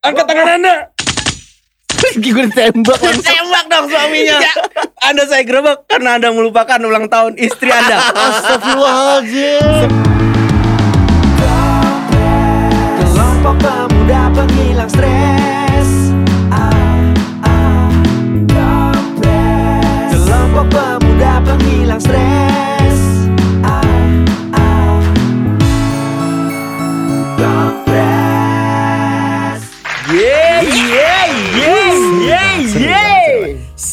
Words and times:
Angkat 0.00 0.24
tangan 0.32 0.48
anda. 0.56 0.88
Gue 2.16 2.48
ditembak 2.48 2.96
langsung. 3.04 3.20
Tembak 3.20 3.68
dong 3.68 3.84
suaminya. 3.92 4.40
anda 5.04 5.28
saya 5.28 5.44
gerebek 5.44 5.84
karena 5.84 6.16
Anda 6.16 6.32
melupakan 6.32 6.80
ulang 6.80 7.12
tahun 7.12 7.36
istri 7.36 7.68
Anda. 7.68 8.00
Astagfirullahaladzim. 8.32 9.92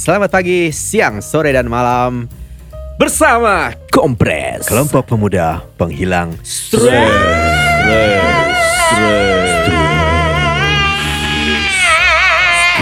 Selamat 0.08 0.32
pagi, 0.32 0.72
siang, 0.72 1.20
sore 1.20 1.52
dan 1.52 1.68
malam 1.68 2.32
bersama 2.96 3.76
Kompres. 3.92 4.64
Kelompok 4.64 5.04
pemuda 5.04 5.60
penghilang 5.76 6.32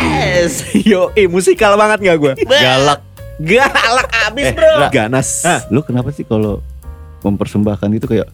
Yes. 0.06 0.70
Yo, 0.86 1.10
eh 1.18 1.26
musikal 1.26 1.74
banget 1.82 2.06
gak 2.06 2.18
gue? 2.22 2.34
galak. 2.46 3.02
Galak 3.42 4.08
abis 4.30 4.46
Eh, 4.46 4.54
bro. 4.54 4.86
Ganas. 4.94 5.30
Lu 5.73 5.82
kenapa 5.82 6.14
sih 6.14 6.30
kalau 6.30 6.62
mempersembahkan 7.26 7.90
itu 7.90 8.06
kayak 8.06 8.30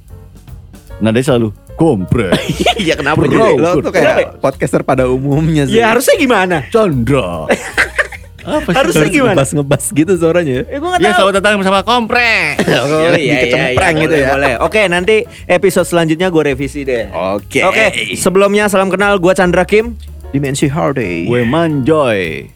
nadanya 0.99 1.31
selalu 1.31 1.55
kompres. 1.79 2.35
Iya 2.75 2.99
kenapa 2.99 3.23
Bro, 3.23 3.55
lo 3.55 3.55
Lo 3.55 3.71
tuh 3.79 3.93
kayak 3.95 4.43
podcaster 4.43 4.83
pada 4.83 5.07
umumnya 5.07 5.63
Ya 5.71 5.95
harusnya 5.95 6.19
gimana? 6.19 6.67
Chandra. 6.67 7.47
Apa 8.41 8.67
sih? 8.67 8.77
Harusnya 8.77 9.07
gimana? 9.07 9.33
Ngebas 9.33 9.49
ngebas 9.53 9.83
gitu 9.89 10.11
suaranya. 10.15 10.65
Eh 10.65 10.77
gue 10.77 10.89
gak 10.89 10.99
Ya 10.99 11.09
tahu. 11.09 11.17
selamat 11.29 11.33
datang 11.37 11.53
bersama 11.57 11.79
kompres. 11.81 12.57
Oh, 12.81 13.13
iya, 13.13 13.13
iya, 13.13 13.33
Dikecempreng 13.37 13.93
iya, 13.93 14.01
gitu 14.01 14.15
boleh, 14.15 14.23
ya. 14.23 14.29
Boleh. 14.33 14.53
Oke, 14.63 14.81
nanti 14.85 15.15
episode 15.45 15.85
selanjutnya 15.85 16.27
gue 16.27 16.43
revisi 16.43 16.81
deh. 16.81 17.07
Oke. 17.11 17.61
Oke, 17.61 17.85
sebelumnya 18.15 18.65
salam 18.65 18.89
kenal 18.89 19.17
gue 19.17 19.31
Chandra 19.31 19.63
Kim. 19.63 19.93
Dimensi 20.31 20.65
Hardy. 20.65 21.25
Gue 21.25 21.43
manjoy. 21.43 22.47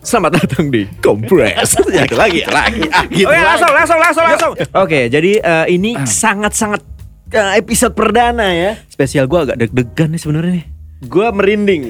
Selamat 0.00 0.38
datang 0.38 0.66
di 0.66 0.86
Kompres. 0.98 1.78
Ya, 1.86 2.02
lagi, 2.22 2.42
lagi. 2.42 2.82
Ah, 2.90 3.06
gitu 3.06 3.26
Oke, 3.26 3.34
lagi. 3.34 3.46
langsung, 3.46 3.72
langsung, 3.72 3.98
langsung, 3.98 4.24
langsung. 4.24 4.52
Oke, 4.74 5.06
jadi 5.06 5.32
eh, 5.38 5.66
ini 5.70 5.94
sangat-sangat 5.94 6.82
eh, 7.30 7.52
episode 7.54 7.94
perdana 7.94 8.50
ya. 8.50 8.72
Spesial 8.88 9.26
gue 9.26 9.38
agak 9.40 9.56
deg-degan 9.58 10.10
nih 10.10 10.18
sebenarnya 10.18 10.52
nih. 10.58 10.66
Gue 11.02 11.26
merinding. 11.28 11.82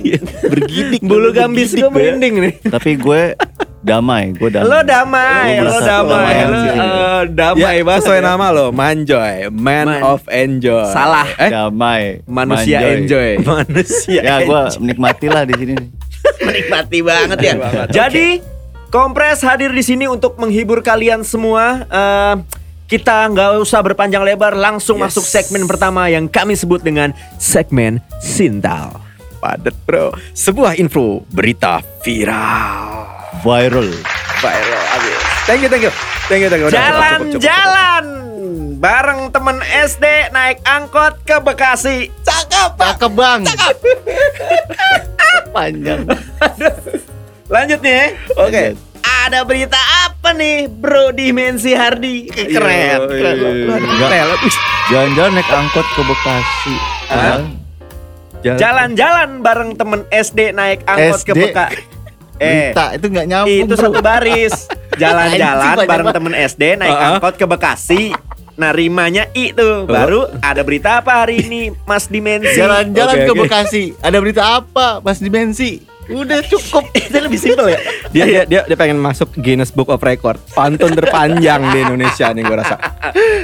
Bergidik. 0.43 1.01
Bulu 1.05 1.31
gambis 1.31 1.73
gue 1.73 1.85
merinding 1.85 2.35
nih. 2.41 2.55
Tapi 2.65 2.97
gue 2.97 3.37
damai, 3.83 4.33
gue 4.33 4.49
damai. 4.49 4.65
Lo 4.65 4.81
damai, 4.81 5.51
Lo 5.61 5.79
damai, 5.79 6.37
lo 6.47 6.57
eh, 6.57 7.23
damai 7.29 7.77
Ya, 7.77 7.85
banget. 7.85 8.01
sesuai 8.07 8.21
ya. 8.21 8.25
nama 8.25 8.47
lo, 8.49 8.67
Manjoy, 8.71 9.53
Man, 9.53 9.87
Man. 9.91 10.01
of 10.01 10.25
Enjoy. 10.27 10.87
Salah. 10.89 11.29
Eh, 11.37 11.51
damai. 11.51 12.03
Manusia 12.25 12.79
manjoy. 12.81 12.97
enjoy. 12.97 13.31
manusia. 13.53 14.21
Ya 14.23 14.37
gue 14.41 14.61
menikmati 14.81 15.27
lah 15.29 15.45
di 15.45 15.55
sini. 15.55 15.75
Menikmati 16.47 16.99
banget 17.03 17.39
ya. 17.43 17.55
Jadi 17.91 18.41
Kompres 18.89 19.41
hadir 19.41 19.73
di 19.73 19.81
sini 19.81 20.05
untuk 20.05 20.37
menghibur 20.37 20.81
kalian 20.81 21.21
semua. 21.21 21.83
Eh, 21.83 22.35
kita 22.87 23.25
nggak 23.27 23.59
usah 23.59 23.81
berpanjang 23.81 24.23
lebar, 24.23 24.53
langsung 24.53 25.01
Yes. 25.01 25.05
masuk 25.11 25.25
segmen 25.25 25.65
pertama 25.65 26.07
yang 26.07 26.29
kami 26.29 26.53
sebut 26.53 26.79
dengan 26.79 27.11
segmen 27.37 27.99
Sintal. 28.21 29.02
Padet 29.43 29.75
bro. 29.83 30.15
Sebuah 30.39 30.79
info 30.79 31.27
berita 31.27 31.83
viral. 32.07 33.11
Viral. 33.43 33.91
Viral 34.39 34.83
abis. 34.95 35.19
Thank 35.51 35.67
you, 35.67 35.69
thank 35.69 35.83
you, 35.83 35.93
thank 36.31 36.47
you, 36.47 36.49
thank 36.49 36.63
you. 36.63 36.71
Udah, 36.71 36.79
cukup, 36.79 36.95
cukup, 36.95 37.11
cukup, 37.11 37.31
cukup. 37.35 37.43
Jalan-jalan 37.43 38.05
bareng 38.79 39.21
temen 39.31 39.59
SD 39.63 40.07
naik 40.31 40.63
angkot 40.63 41.27
ke 41.27 41.43
Bekasi. 41.43 42.11
Cakep, 42.23 42.79
Pak. 42.79 42.99
Cakep 42.99 43.13
bang. 43.19 43.41
Cakep. 43.47 43.77
Panjang. 45.55 46.03
Lanjut 47.55 47.79
nih. 47.83 47.91
ya. 47.91 48.07
Oke. 48.43 48.65
Ada 49.03 49.43
berita 49.43 49.79
apa 50.07 50.35
nih, 50.35 50.71
Bro 50.71 51.15
Dimensi 51.19 51.75
Hardi? 51.75 52.31
Keren. 52.31 52.99
Yo, 53.03 53.11
keren. 53.11 53.35
yo. 53.39 53.51
Enggak. 53.75 54.39
Jalan-jalan 54.91 55.33
naik 55.35 55.51
angkot 55.51 55.87
ke 55.99 56.03
Bekasi. 56.07 56.75
Hah? 57.11 57.62
Jalan. 58.43 58.59
Jalan-jalan 58.59 59.29
bareng 59.41 59.71
temen 59.75 60.01
SD 60.11 60.39
naik 60.53 60.83
angkot 60.85 61.21
ke 61.23 61.33
SD. 61.33 61.39
Bekasi. 61.47 61.83
Eh, 62.43 62.75
Berita 62.75 62.85
itu 62.99 63.07
nggak 63.07 63.27
nyambung. 63.31 63.63
itu 63.63 63.75
bro. 63.75 63.83
satu 63.87 64.01
baris. 64.03 64.55
Jalan-jalan 65.03 65.77
bareng 65.87 66.09
temen 66.11 66.33
SD 66.35 66.63
naik 66.75 66.91
Uh-uh. 66.91 67.09
angkot 67.17 67.35
ke 67.39 67.47
Bekasi. 67.47 68.03
Narimanya 68.53 69.33
I 69.33 69.57
tuh. 69.57 69.89
Baru 69.89 70.29
ada 70.45 70.61
berita 70.61 71.01
apa 71.01 71.25
hari 71.25 71.41
ini, 71.41 71.73
Mas 71.89 72.05
Dimensi? 72.05 72.53
Jalan-jalan 72.53 73.17
Oke, 73.17 73.25
ke. 73.25 73.33
Bekasi. 73.33 73.85
Ada 74.05 74.19
berita 74.21 74.43
apa, 74.61 75.01
Mas 75.01 75.19
Dimensi? 75.19 75.81
Udah 76.13 76.41
cukup. 76.45 76.85
Itu 76.99 77.19
lebih 77.19 77.41
simpel 77.41 77.73
ya. 77.73 77.81
Dia, 78.13 78.25
dia 78.25 78.43
dia 78.45 78.61
dia 78.69 78.77
pengen 78.77 79.01
masuk 79.01 79.33
Guinness 79.41 79.73
Book 79.73 79.89
of 79.89 80.05
Record. 80.05 80.39
Pantun 80.53 80.93
terpanjang 80.93 81.61
di 81.73 81.79
Indonesia 81.83 82.29
nih 82.31 82.43
gue 82.45 82.57
rasa. 82.57 82.77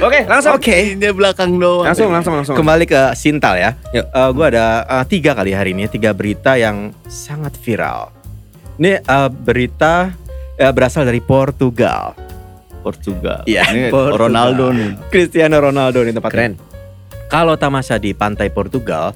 Oke, 0.05 0.29
langsung. 0.29 0.53
Oke, 0.55 0.95
dia 0.95 1.11
belakang 1.11 1.57
doang. 1.57 1.89
Langsung, 1.89 2.13
langsung, 2.13 2.33
langsung. 2.37 2.55
Kembali 2.55 2.85
ke 2.85 3.17
Sintal 3.17 3.55
ya. 3.57 3.71
Eh, 3.91 4.29
gue 4.31 4.45
ada 4.45 4.85
eh, 4.85 5.05
tiga 5.09 5.33
kali 5.33 5.51
hari 5.51 5.73
ini, 5.73 5.89
tiga 5.89 6.13
berita 6.13 6.55
yang 6.55 6.93
sangat 7.09 7.57
viral. 7.59 8.13
Ini 8.79 9.01
eh, 9.01 9.29
berita 9.29 10.13
eh, 10.55 10.71
berasal 10.71 11.03
dari 11.09 11.19
Portugal. 11.19 12.15
Portugal. 12.79 13.43
Iya, 13.43 13.67
Ini 13.69 13.91
Portugal. 13.91 14.19
Ronaldo 14.27 14.65
nih. 14.71 14.91
Cristiano 15.11 15.59
Ronaldo 15.59 15.99
nih 16.03 16.15
tempat 16.15 16.31
Keren. 16.31 16.53
Kalau 17.29 17.53
tamasya 17.59 18.01
di 18.01 18.17
pantai 18.17 18.49
Portugal, 18.49 19.13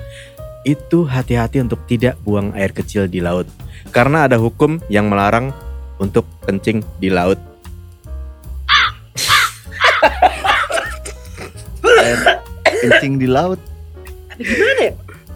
itu 0.63 1.03
hati-hati 1.03 1.59
untuk 1.59 1.83
tidak 1.87 2.15
buang 2.23 2.55
air 2.55 2.71
kecil 2.71 3.07
di 3.07 3.19
laut. 3.19 3.47
Karena 3.91 4.25
ada 4.27 4.39
hukum 4.39 4.79
yang 4.87 5.11
melarang 5.11 5.51
untuk 5.99 6.25
kencing 6.47 6.81
di 6.97 7.11
laut. 7.11 7.37
Kencing 12.83 13.19
di 13.19 13.27
laut. 13.27 13.59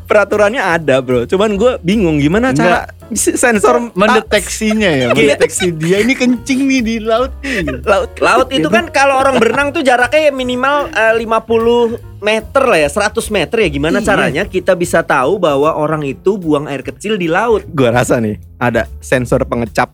Peraturannya 0.07 0.63
ada 0.63 1.03
bro, 1.03 1.27
cuman 1.27 1.59
gue 1.59 1.71
bingung 1.83 2.23
gimana 2.23 2.55
cara 2.55 2.88
sensor 3.11 3.91
Mendeteksinya 3.91 4.88
ya, 4.88 5.07
mendeteksi 5.15 5.75
dia 5.75 5.99
ini 5.99 6.15
kencing 6.15 6.63
nih 6.63 6.79
di 6.79 6.95
laut 7.03 7.35
nih. 7.44 7.83
laut. 7.83 8.11
Laut 8.23 8.47
itu 8.51 8.71
kan 8.71 8.88
kalau 8.88 9.19
orang 9.19 9.35
berenang 9.35 9.75
tuh 9.75 9.83
jaraknya 9.83 10.31
ya 10.31 10.33
minimal 10.35 10.88
eh, 10.95 11.11
50 11.11 12.06
meter 12.19 12.63
lah 12.63 12.79
ya, 12.79 12.89
100 12.89 13.29
meter 13.29 13.57
ya. 13.59 13.69
Gimana 13.69 13.97
Iya. 14.00 14.07
caranya 14.07 14.44
kita 14.44 14.73
bisa 14.73 15.01
tahu 15.01 15.38
bahwa 15.38 15.73
orang 15.73 16.01
itu 16.03 16.35
buang 16.35 16.66
air 16.66 16.81
kecil 16.81 17.16
di 17.16 17.25
laut? 17.25 17.63
Gue 17.67 17.88
rasa 17.88 18.17
nih 18.17 18.38
ada 18.57 18.85
sensor 19.00 19.44
pengecap. 19.44 19.94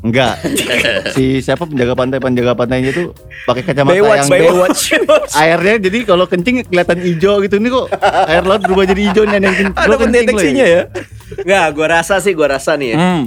Enggak. 0.00 0.38
Si 1.16 1.40
siapa 1.40 1.64
penjaga 1.64 1.96
pantai 1.96 2.18
penjaga 2.20 2.52
pantainya 2.52 2.92
tuh 2.92 3.10
pakai 3.42 3.62
kacamata 3.64 3.96
Baywatch, 3.96 4.20
yang 4.20 4.30
Baywatch. 4.30 4.82
airnya 5.42 5.74
jadi 5.80 5.98
kalau 6.04 6.28
kencing 6.28 6.62
kelihatan 6.62 7.00
hijau 7.00 7.40
gitu 7.40 7.56
nih 7.56 7.70
kok 7.72 7.86
air 8.28 8.44
laut 8.44 8.60
berubah 8.60 8.84
jadi 8.84 9.02
hijau 9.10 9.24
nih 9.24 9.34
yang 9.34 9.44
kencing. 9.48 9.72
ada 9.72 9.96
pendeteksinya 9.96 10.66
ya. 10.66 10.82
Enggak, 11.42 11.66
gua 11.72 11.86
rasa 11.90 12.20
sih, 12.20 12.36
gua 12.36 12.54
rasa 12.54 12.76
nih 12.76 12.94
ya. 12.94 12.96
Hmm. 12.96 13.24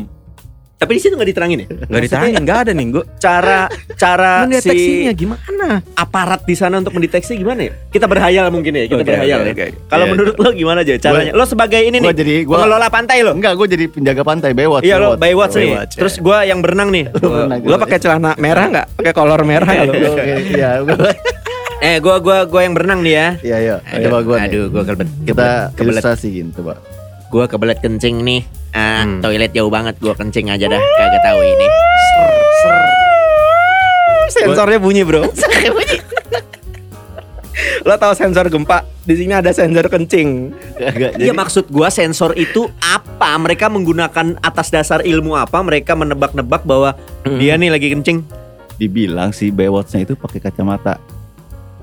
Tapi 0.80 0.96
di 0.96 1.02
situ 1.04 1.12
nggak 1.12 1.28
diterangin 1.28 1.58
ya? 1.60 1.68
Nggak 1.84 2.02
ditanya, 2.02 2.38
nggak 2.40 2.58
ada 2.58 2.72
nih 2.72 2.86
gue. 2.90 3.04
Cara 3.20 3.68
cara 3.94 4.48
Mendeteksinya 4.48 5.12
si 5.12 5.20
gimana? 5.20 5.68
aparat 5.94 6.42
di 6.42 6.56
sana 6.56 6.80
untuk 6.80 6.96
mendeteksi 6.96 7.36
gimana 7.36 7.68
ya? 7.68 7.72
Kita 7.86 8.08
berhayal 8.08 8.48
mungkin 8.48 8.72
ya, 8.74 8.88
kita 8.88 8.96
Oke, 8.98 9.12
berhayal 9.12 9.40
oke, 9.42 9.48
ya. 9.50 9.54
oke. 9.54 9.66
Kalau 9.86 10.06
Iya. 10.08 10.12
menurut 10.16 10.36
lo 10.36 10.50
gimana 10.56 10.80
aja 10.82 10.94
caranya? 10.98 11.32
lo 11.32 11.44
sebagai 11.44 11.82
ini 11.82 12.00
Gua 12.00 12.10
nih, 12.10 12.18
jadi- 12.18 12.42
gua- 12.44 12.64
pengelola 12.64 12.88
pantai 12.88 13.18
lo. 13.20 13.36
Enggak, 13.36 13.54
gue 13.54 13.68
jadi 13.70 13.86
penjaga 13.86 14.24
pantai 14.24 14.52
Baywatch. 14.56 14.84
Iya 14.84 14.96
lo 14.98 15.10
Baywatch 15.14 15.54
nih. 15.54 15.68
Baywatch, 15.70 15.94
ya. 15.94 16.00
Terus 16.00 16.14
gua 16.18 16.38
yang 16.42 16.60
berenang 16.60 16.90
nih. 16.90 17.04
Lo 17.62 17.76
pakai 17.78 18.00
celana 18.00 18.32
merah 18.38 18.66
nggak? 18.72 18.86
Pakai 18.96 19.12
kolor 19.12 19.42
merah 19.44 19.68
nggak 19.68 19.86
lo? 19.86 19.94
Iya. 20.50 20.72
eh 21.82 22.00
gua 22.00 22.20
gua 22.20 22.44
gua 22.44 22.62
yang 22.62 22.72
berenang 22.72 23.00
nih 23.00 23.14
ya. 23.14 23.28
Iya, 23.42 23.58
iya. 23.60 23.76
Coba 24.08 24.20
gue 24.22 24.38
Aduh, 24.38 24.66
gua 24.68 24.84
kebelet. 24.84 25.12
kita 25.24 25.76
ilustrasiin 25.76 26.56
coba. 26.56 26.80
Gua 27.30 27.46
kebelet 27.46 27.78
kencing 27.78 28.20
nih. 28.20 28.42
Ah, 28.70 29.02
Hmm. 29.02 29.18
toilet 29.20 29.50
jauh 29.50 29.68
banget 29.68 29.98
gua 29.98 30.14
kencing 30.14 30.48
aja 30.48 30.66
dah, 30.66 30.78
kagak 30.78 31.22
tahu 31.24 31.40
ini. 31.40 31.68
Sensornya 34.30 34.78
bunyi 34.78 35.02
bro. 35.02 35.26
Lo 37.82 37.96
tahu 37.96 38.14
sensor 38.14 38.46
gempa? 38.48 38.84
Di 39.02 39.14
sini 39.16 39.32
ada 39.32 39.50
sensor 39.50 39.88
kencing. 39.88 40.52
Iya 41.18 41.32
maksud 41.32 41.68
gua 41.68 41.90
sensor 41.90 42.34
itu 42.34 42.68
apa? 42.80 43.36
Mereka 43.36 43.68
menggunakan 43.68 44.38
atas 44.40 44.70
dasar 44.70 45.02
ilmu 45.02 45.34
apa? 45.34 45.58
Mereka 45.60 45.94
menebak-nebak 45.94 46.62
bahwa 46.64 46.94
dia 47.26 47.56
nih 47.56 47.70
lagi 47.70 47.88
kencing. 47.90 48.20
dibilang 48.80 49.30
si 49.30 49.52
Baywatch-nya 49.52 50.02
itu 50.02 50.16
pakai 50.16 50.40
kacamata 50.40 50.96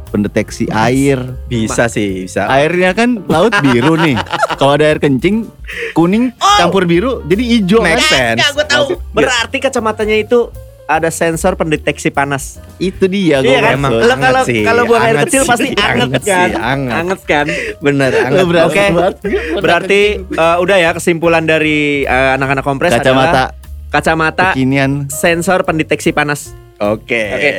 pendeteksi 0.09 0.65
air. 0.73 1.21
Bisa 1.45 1.87
sih, 1.87 2.25
bisa. 2.25 2.49
Airnya 2.49 2.97
kan 2.97 3.21
laut 3.29 3.53
biru 3.61 3.99
nih. 3.99 4.17
Kalau 4.57 4.73
ada 4.75 4.85
air 4.85 4.99
kencing 4.99 5.47
kuning 5.93 6.33
campur 6.57 6.85
biru 6.85 7.21
jadi 7.25 7.43
hijau 7.43 7.81
Make 7.81 7.97
kan? 7.97 8.09
sense. 8.09 8.39
Enggak, 8.41 8.51
gue 8.53 8.67
tahu. 8.67 8.87
Berarti 9.13 9.57
kacamatanya 9.61 10.17
itu 10.17 10.49
ada 10.87 11.11
sensor 11.11 11.59
pendeteksi 11.59 12.15
panas. 12.15 12.63
Itu 12.79 13.11
dia 13.11 13.43
Iya 13.43 13.59
kan? 13.59 13.73
emang 13.75 13.91
Lo 13.91 14.07
anget 14.07 14.23
kalau 14.23 14.43
sih, 14.47 14.63
kalau 14.63 14.83
buang 14.87 15.03
air 15.03 15.17
anget 15.19 15.27
kecil 15.27 15.43
sih, 15.43 15.51
pasti 15.51 15.69
anget, 15.75 16.07
anget 16.07 16.23
kan? 16.23 16.49
sih, 16.49 16.55
anget. 16.63 17.21
kan? 17.27 17.47
Bener, 17.83 18.11
Lo 18.15 18.19
anget. 18.23 18.65
Oke. 18.71 18.85
banget. 18.95 19.15
Berarti 19.59 20.01
eh, 20.23 20.57
udah 20.63 20.77
ya 20.79 20.91
kesimpulan 20.95 21.43
dari 21.43 22.07
eh, 22.07 22.31
anak-anak 22.39 22.63
kompres 22.63 22.95
adalah 22.95 23.03
kacamata 23.03 23.45
kacamata 23.91 24.47
kekinian 24.55 25.11
sensor 25.11 25.67
pendeteksi 25.67 26.15
panas. 26.15 26.55
Oke. 26.79 27.19
Oke. 27.35 27.51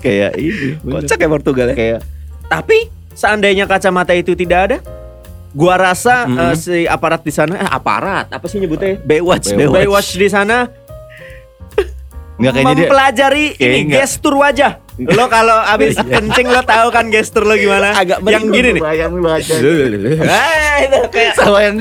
kayak 0.00 0.32
ini. 0.40 0.80
Kocak 0.80 1.18
ya 1.20 1.28
Portugal 1.28 1.66
ya. 1.72 1.76
Kayak 1.76 2.00
Tapi 2.48 2.88
seandainya 3.12 3.68
kacamata 3.68 4.16
itu 4.16 4.32
tidak 4.32 4.60
ada, 4.72 4.76
gua 5.50 5.74
rasa 5.76 6.24
Mhm. 6.24 6.38
eh, 6.38 6.54
si 6.54 6.78
aparat 6.84 7.20
di 7.20 7.32
sana, 7.32 7.54
eh, 7.56 7.66
aparat 7.66 8.30
apa 8.30 8.46
sih 8.46 8.58
nyebutnya? 8.58 8.98
Baywatch, 9.00 9.50
Baywatch. 9.52 9.74
Baywatch 9.76 10.10
di 10.14 10.28
sana 10.30 10.70
nggak 12.40 12.52
kayaknya 12.56 12.72
dia 12.72 12.82
mempelajari 12.88 13.46
Kayaknya 13.52 13.68
ini 13.68 13.84
enggak. 13.84 14.00
gestur 14.00 14.34
wajah. 14.40 14.72
Lo 15.00 15.24
kalau 15.28 15.56
abis 15.60 15.92
kencing 15.96 16.48
lo 16.48 16.60
tahu 16.64 16.88
kan 16.88 17.12
gestur 17.12 17.44
lo 17.44 17.52
gimana? 17.52 17.92
Agak 17.92 18.24
yang 18.24 18.48
gini 18.48 18.80
nih. 18.80 18.82
Bayang 18.84 19.12
baca. 19.20 19.54
Ah, 20.24 20.76
itu 20.80 20.98
kayak 21.12 21.32
Sama 21.36 21.58
yang 21.60 21.76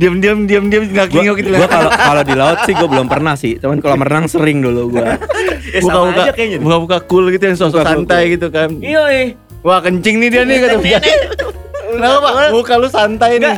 diam-diam 0.00 0.38
diam-diam 0.48 0.84
nggak 0.88 1.08
Gua, 1.08 1.16
kingok 1.16 1.36
gitu 1.40 1.48
gua 1.52 1.68
kalau 1.68 1.90
kalau 1.92 2.22
di 2.24 2.34
laut 2.36 2.58
sih 2.64 2.72
gue 2.72 2.88
belum 2.88 3.04
pernah 3.04 3.34
sih. 3.36 3.60
Cuman 3.60 3.84
kalau 3.84 4.00
renang 4.00 4.28
sering 4.28 4.64
dulu 4.64 4.96
gua. 4.96 5.16
ya 5.76 5.80
aja 5.84 6.32
kayaknya. 6.32 6.56
nih. 6.56 6.64
buka-buka 6.64 6.98
cool 7.04 7.28
gitu 7.28 7.44
yang 7.44 7.58
sosok 7.60 7.84
santai 7.84 8.32
gitu 8.32 8.48
kan. 8.48 8.80
Iya, 8.80 9.02
iya. 9.12 9.24
Wah 9.60 9.84
kencing 9.84 10.24
nih 10.24 10.28
dia 10.32 10.42
nih 10.48 10.56
kata 10.56 10.78
dia. 10.80 10.98
Kenapa 11.88 12.28
pak? 12.28 12.48
Muka 12.50 12.74
lu 12.76 12.88
santai 12.88 13.38
nih. 13.38 13.56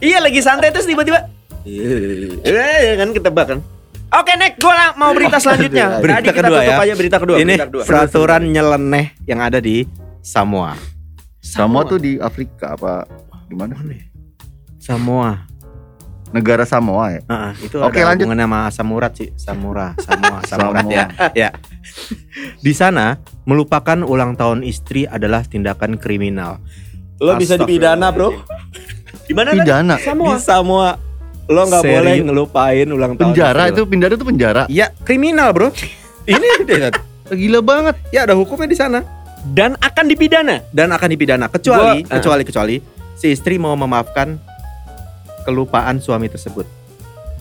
Iya 0.00 0.18
lagi 0.18 0.40
santai 0.40 0.70
terus 0.70 0.84
tiba-tiba 0.84 1.28
eh 1.64 2.94
kan 2.94 3.08
ketebak 3.10 3.46
kan. 3.46 3.58
Oke, 4.14 4.30
Nek, 4.38 4.62
gue 4.62 4.70
mau 4.94 5.10
berita 5.10 5.42
selanjutnya. 5.42 5.98
Berita 5.98 6.22
Tadi 6.22 6.28
kita 6.30 6.38
kedua 6.40 6.60
tutup 6.60 6.70
ya. 6.70 6.84
aja 6.86 6.94
berita 6.94 7.16
kedua. 7.18 7.36
Ini 7.36 7.46
berita 7.50 7.66
kedua. 7.66 7.82
peraturan 7.82 8.42
nyeleneh 8.46 9.06
yang 9.26 9.40
ada 9.42 9.58
di 9.58 9.82
Samoa. 10.20 10.78
Samoa 11.42 11.82
tuh 11.84 11.98
di 11.98 12.12
Afrika 12.16 12.72
apa 12.72 13.10
gimana? 13.44 13.74
Samoa. 14.78 15.50
Negara 16.30 16.62
Samoa 16.62 17.10
ya? 17.10 17.20
Ah, 17.26 17.54
itu 17.56 17.78
Oke, 17.78 18.02
ada 18.02 18.10
lanjut. 18.10 18.26
hubungannya 18.26 18.46
sama 18.46 18.58
asam 18.66 18.88
urat 18.90 19.12
sih, 19.14 19.30
Samura, 19.34 19.94
Samoa, 19.98 20.38
Samurat 20.42 20.82
Samoa. 20.82 20.94
ya. 20.94 21.04
Ya. 21.30 21.48
Di 22.58 22.74
sana 22.74 23.18
melupakan 23.44 24.02
ulang 24.02 24.34
tahun 24.34 24.62
istri 24.62 25.06
adalah 25.06 25.42
tindakan 25.42 25.94
kriminal. 25.94 26.58
Lo 27.24 27.32
bisa 27.34 27.56
dipidana, 27.56 28.06
Bro. 28.08 28.44
Di 29.24 29.32
mana? 29.32 29.50
Nek? 29.50 29.64
Pidana. 29.64 29.94
Samoa. 29.96 30.28
Di 30.28 30.36
Samoa 30.38 30.90
lo 31.44 31.60
nggak 31.62 31.82
boleh 31.82 32.14
ngelupain 32.22 32.86
ulang 32.86 33.12
tahun. 33.14 33.32
Penjara 33.32 33.62
itu 33.68 33.82
penjara 33.84 34.12
itu 34.14 34.24
penjara. 34.24 34.62
Iya, 34.66 34.92
kriminal, 35.00 35.50
Bro. 35.50 35.68
Ini 36.24 36.46
dia. 36.68 36.88
Gila 37.26 37.60
banget. 37.60 37.94
Ya 38.10 38.24
ada 38.24 38.32
hukumnya 38.32 38.64
di 38.64 38.76
sana 38.76 39.00
Dan 39.42 39.76
akan 39.76 40.04
dipidana. 40.06 40.60
dan 40.70 40.88
akan 40.88 41.08
dipidana 41.10 41.48
kecuali 41.48 42.00
Gua- 42.00 42.12
kecuali 42.12 42.42
kecuali 42.42 42.74
si 43.14 43.28
istri 43.28 43.56
mau 43.56 43.72
memaafkan 43.74 44.36
kelupaan 45.42 45.98
suami 45.98 46.28
tersebut. 46.28 46.64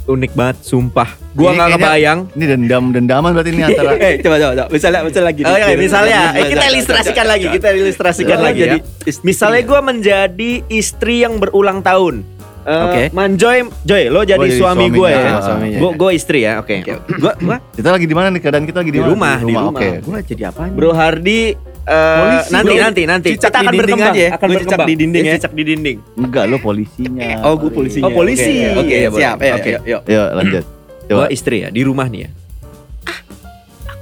Unik 0.03 0.35
banget, 0.35 0.57
sumpah. 0.67 1.15
Gua 1.31 1.55
nggak 1.55 1.79
kebayang. 1.79 2.19
Ini 2.35 2.45
dendam 2.45 2.91
dendaman 2.91 3.31
berarti 3.31 3.55
ini 3.55 3.63
antara. 3.63 3.95
Eh, 4.03 4.19
coba 4.19 4.35
coba 4.35 4.51
coba. 4.59 4.67
Misalnya 4.67 4.99
misalnya 5.07 5.27
lagi. 5.31 5.41
Oh, 5.47 5.55
ya, 5.55 5.67
misalnya, 5.79 6.19
eh, 6.35 6.45
kita 6.51 6.65
ilustrasikan 6.69 7.25
lagi, 7.25 7.45
kita 7.47 7.67
ilustrasikan 7.71 8.35
Coba 8.35 8.47
lagi 8.51 8.61
ya. 8.61 8.77
Misalnya 9.23 9.61
gue 9.63 9.79
menjadi 9.79 10.51
istri 10.67 11.23
yang 11.23 11.39
berulang 11.39 11.79
tahun. 11.79 12.27
Eh, 12.63 12.83
Oke. 12.83 13.01
Manjoy, 13.11 13.67
Joy, 13.83 14.03
lo 14.07 14.23
jadi 14.23 14.39
Oh, 14.39 14.47
jadi 14.47 14.55
suami 14.55 14.87
gue 14.87 15.09
ya. 15.11 15.35
ah, 15.35 15.41
suaminya. 15.43 15.79
Gue 15.83 15.91
gue 15.99 16.11
istri 16.15 16.39
ya, 16.47 16.63
oke. 16.63 16.75
Gua 17.19 17.33
gua 17.35 17.57
Kita 17.75 17.91
lagi 17.91 18.07
di 18.07 18.15
mana 18.15 18.27
nih 18.31 18.39
keadaan 18.39 18.63
kita 18.63 18.79
lagi 18.83 18.91
di, 18.91 18.99
Di 18.99 19.03
mana? 19.03 19.11
rumah, 19.11 19.35
di 19.39 19.51
rumah. 19.51 19.63
Oke. 19.71 19.87
Gue 19.99 20.19
jadi 20.23 20.43
apa? 20.47 20.71
Bro 20.71 20.91
Hardi 20.95 21.59
eh, 21.83 22.17
Polisi, 22.17 22.49
nanti 22.49 22.73
nanti 22.75 23.01
nanti 23.03 23.27
Cicak 23.33 23.49
kita 23.49 23.59
akan 23.59 23.73
berkembang 23.75 24.09
aja 24.09 24.21
ya? 24.21 24.29
akan 24.31 24.47
Lu 24.47 24.53
cicak 24.53 24.63
berkembang. 24.63 24.87
di 24.87 24.95
dinding 24.95 25.23
ya? 25.23 25.33
Cicak 25.35 25.53
di 25.53 25.63
dinding. 25.63 25.97
Enggak 26.15 26.45
lo 26.47 26.57
polisinya. 26.57 27.29
Oh, 27.45 27.53
gue 27.55 27.69
polisinya. 27.69 28.05
Oh, 28.05 28.11
polisi. 28.11 28.53
Oke, 28.71 28.79
oke, 28.79 28.97
boleh. 29.09 29.19
siap. 29.19 29.37
Ya, 29.37 29.53
Oke. 29.53 29.69
Yuk, 29.69 29.81
yuk. 29.83 30.01
Yuk 30.05 30.27
lanjut. 30.33 30.63
Gue 31.03 31.11
Coba. 31.19 31.25
istri 31.29 31.55
ya 31.59 31.69
di 31.69 31.81
rumah 31.83 32.07
nih 32.07 32.21
ya. 32.23 32.29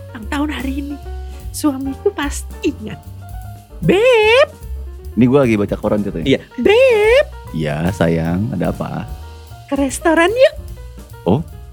ulang 0.08 0.26
tahun 0.28 0.50
hari 0.54 0.74
ini 0.80 0.96
suamiku 1.52 2.10
pasti 2.12 2.72
ingat 2.72 3.00
Beb, 3.82 4.48
Ini 5.12 5.26
gue 5.26 5.40
lagi 5.42 5.56
baca 5.58 5.74
koran 5.74 6.06
ceritanya. 6.06 6.24
Iya. 6.24 6.40
Beb, 6.56 7.26
Iya 7.52 7.76
sayang, 7.92 8.54
ada 8.54 8.70
apa? 8.70 9.10
ke 9.66 9.76
restoran 9.76 10.30
yuk 10.30 10.56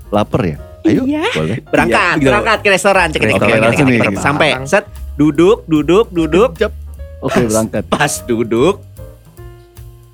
Lapar 0.08 0.40
ya? 0.40 0.56
Ayo. 0.88 1.04
Iya. 1.04 1.24
Boleh. 1.36 1.56
Berangkat, 1.68 2.16
Iya, 2.16 2.24
berangkat 2.24 2.58
ke 2.64 2.68
restoran. 2.70 3.06
Cek 3.12 3.20
cek, 3.20 3.36
cek. 3.36 4.16
Sampai 4.16 4.56
set 4.64 4.88
duduk, 5.18 5.66
duduk, 5.66 6.06
duduk. 6.14 6.54
Oke 7.18 7.42
berangkat. 7.44 7.82
Pas 7.90 8.22
duduk, 8.22 8.78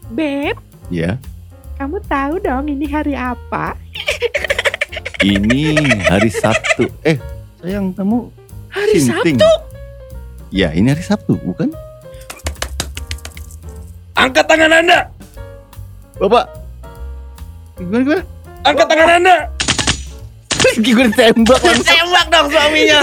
Beb, 0.08 0.56
Iya. 0.88 1.20
kamu 1.76 2.00
tahu 2.08 2.40
dong 2.40 2.64
ini 2.66 2.88
hari 2.88 3.12
apa? 3.12 3.76
Ini 5.20 5.76
hari 6.08 6.32
Sabtu. 6.32 6.88
Eh 7.04 7.20
sayang 7.60 7.92
kamu 7.92 8.28
Hari 8.68 8.96
sinting. 8.98 9.36
Sabtu. 9.36 9.48
Ya 10.48 10.72
ini 10.72 10.88
hari 10.88 11.04
Sabtu 11.04 11.36
bukan? 11.40 11.68
Angkat 14.14 14.44
tangan 14.46 14.72
Anda. 14.72 15.10
Bapak. 16.16 16.46
Gimana 17.76 18.02
gimana? 18.02 18.22
Angkat 18.62 18.86
tangan 18.86 19.08
Anda. 19.18 19.36
Gue 20.84 21.05
ditembak 21.12 21.61
langsung. 21.61 21.87
Tembak 21.87 22.26
dong 22.32 22.46
suaminya. 22.50 23.00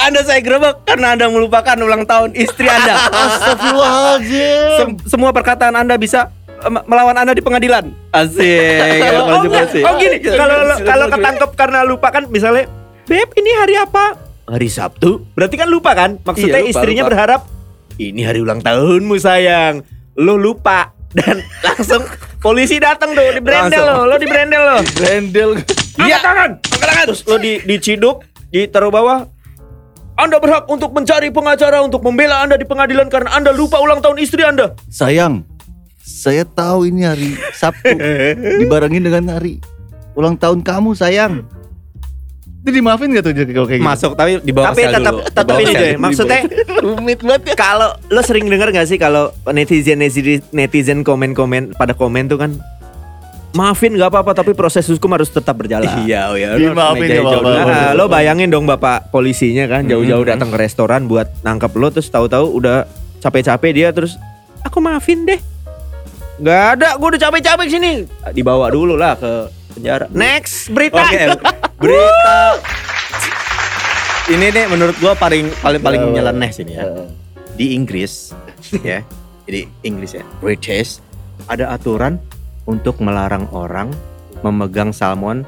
anda 0.00 0.20
saya 0.24 0.40
gerebek 0.40 0.84
karena 0.84 1.16
Anda 1.16 1.26
melupakan 1.28 1.76
ulang 1.76 2.04
tahun 2.04 2.36
istri 2.36 2.66
Anda. 2.68 2.94
Astagfirullahaladzim. 3.24 4.70
Sem- 4.76 4.98
semua 5.08 5.30
perkataan 5.32 5.76
Anda 5.76 5.96
bisa 5.96 6.32
eh, 6.46 6.70
melawan 6.88 7.16
Anda 7.16 7.32
di 7.32 7.42
pengadilan. 7.42 7.90
Asik. 8.12 8.40
oh, 9.20 9.44
enggak. 9.44 9.72
oh 9.84 9.94
gini, 9.96 10.16
kalau 10.24 10.56
kalau 10.80 11.06
ketangkep 11.08 11.50
karena 11.56 11.80
lupa 11.84 12.08
kan 12.10 12.28
misalnya, 12.28 12.68
Beb 13.08 13.32
ini 13.36 13.50
hari 13.58 13.74
apa? 13.76 14.30
hari 14.50 14.66
Sabtu, 14.66 15.30
Berarti 15.38 15.54
kan 15.54 15.70
lupa 15.70 15.94
kan? 15.94 16.18
Maksudnya 16.26 16.58
Iya, 16.58 16.66
lupa, 16.66 16.72
istrinya 16.74 17.02
lupa. 17.06 17.10
berharap 17.14 17.40
ini 18.00 18.20
hari 18.26 18.42
ulang 18.42 18.58
tahunmu 18.64 19.14
sayang. 19.20 19.86
Lo 20.18 20.34
lupa 20.34 20.90
dan 21.14 21.38
langsung 21.62 22.02
polisi 22.40 22.82
datang 22.82 23.14
tuh 23.14 23.22
di 23.30 23.42
brandel 23.42 23.82
lo, 23.82 23.98
lo 24.10 24.16
di 24.18 24.26
brandel 24.26 24.62
lo. 24.62 24.78
Brandel. 24.96 25.50
Iya 25.98 26.16
tangan, 26.22 26.50
angkat 26.62 26.86
tangan. 26.86 27.04
Terus 27.10 27.22
lo 27.26 27.36
di 27.40 27.52
diciduk, 27.66 28.16
ditaruh 28.52 28.92
bawah. 28.92 29.26
Anda 30.20 30.36
berhak 30.36 30.68
untuk 30.68 30.92
mencari 30.92 31.32
pengacara 31.32 31.80
untuk 31.80 32.04
membela 32.04 32.44
Anda 32.44 32.60
di 32.60 32.68
pengadilan 32.68 33.08
karena 33.08 33.32
Anda 33.32 33.56
lupa 33.56 33.80
ulang 33.80 34.04
tahun 34.04 34.20
istri 34.20 34.44
Anda. 34.44 34.76
Sayang, 34.92 35.48
saya 36.04 36.44
tahu 36.44 36.92
ini 36.92 37.08
hari 37.08 37.30
Sabtu 37.56 37.96
dibarengin 38.60 39.00
dengan 39.00 39.40
hari 39.40 39.64
ulang 40.12 40.36
tahun 40.36 40.60
kamu 40.60 40.92
sayang. 40.92 41.46
Itu 42.60 42.76
dimaafin 42.76 43.08
gak 43.16 43.24
tuh 43.24 43.32
kalau 43.32 43.64
kayak 43.64 43.80
gitu? 43.80 43.88
masuk 43.88 44.12
tapi 44.20 44.36
di 44.44 44.52
bawah 44.52 44.76
Tapi 44.76 44.82
sel 44.84 44.92
tetap 45.00 45.14
dulu. 45.16 45.32
Tetap 45.32 45.54
ini 45.56 45.72
deh. 45.72 45.94
Maksudnya 45.96 46.40
rumit 46.84 47.18
banget 47.24 47.42
ya. 47.48 47.54
kalau 47.56 47.90
lo 48.12 48.20
sering 48.20 48.52
dengar 48.52 48.68
gak 48.68 48.84
sih 48.84 49.00
kalau 49.00 49.32
netizen 49.48 49.96
netizen 49.96 50.44
netizen 50.52 51.00
komen 51.00 51.32
komen 51.32 51.72
pada 51.72 51.96
komen 51.96 52.28
tuh 52.28 52.36
kan 52.36 52.60
maafin 53.50 53.92
gak 53.92 54.08
apa-apa 54.08 54.30
tapi 54.32 54.52
proses 54.52 54.86
hukum 54.86 55.10
harus 55.10 55.26
tetap 55.26 55.54
berjalan. 55.54 55.90
Iya, 56.02 56.30
oh 56.30 56.36
ya. 56.36 56.54
Dimaafin 56.54 57.02
Meja 57.02 57.18
nggak 57.18 57.26
hijau 57.26 57.40
apa-apa. 57.42 57.66
Nah, 57.66 57.90
lo 57.92 58.04
bayangin 58.06 58.48
dong 58.48 58.64
bapak 58.64 59.10
polisinya 59.10 59.66
kan 59.66 59.84
jauh-jauh 59.84 60.20
Hmm. 60.20 60.32
datang 60.32 60.48
ke 60.48 60.58
restoran 60.58 61.04
buat 61.04 61.26
nangkep 61.40 61.72
lo 61.74 61.88
terus 61.90 62.06
tahu-tahu 62.06 62.46
udah 62.54 62.86
capek-capek 63.18 63.70
dia 63.72 63.88
terus 63.90 64.14
aku 64.60 64.78
maafin 64.78 65.24
deh. 65.24 65.40
Gak 66.38 66.62
ada, 66.74 66.96
gue 66.96 67.08
udah 67.10 67.20
capek-capek 67.20 67.66
sini. 67.68 67.92
Dibawa 68.30 68.70
dulu 68.70 68.94
lah 68.94 69.12
ke 69.12 69.32
penjara. 69.72 70.06
Next 70.10 70.70
berita. 70.70 71.02
Oke, 71.02 71.26
berita. 71.76 72.38
Ini 74.30 74.46
nih 74.48 74.66
menurut 74.66 74.94
gua 74.96 75.12
paling 75.12 75.50
paling 75.58 75.82
paling 75.82 76.00
Apa? 76.00 76.14
nyeleneh 76.14 76.50
sini 76.50 76.72
ya. 76.72 76.86
Di 77.52 77.74
Inggris 77.74 78.30
ya. 78.86 79.02
Jadi 79.42 79.66
Inggris 79.82 80.14
ya, 80.14 80.22
British 80.38 81.02
ada 81.44 81.74
aturan 81.74 82.22
untuk 82.70 83.02
melarang 83.02 83.50
orang 83.50 83.90
memegang 84.46 84.94
salmon 84.94 85.42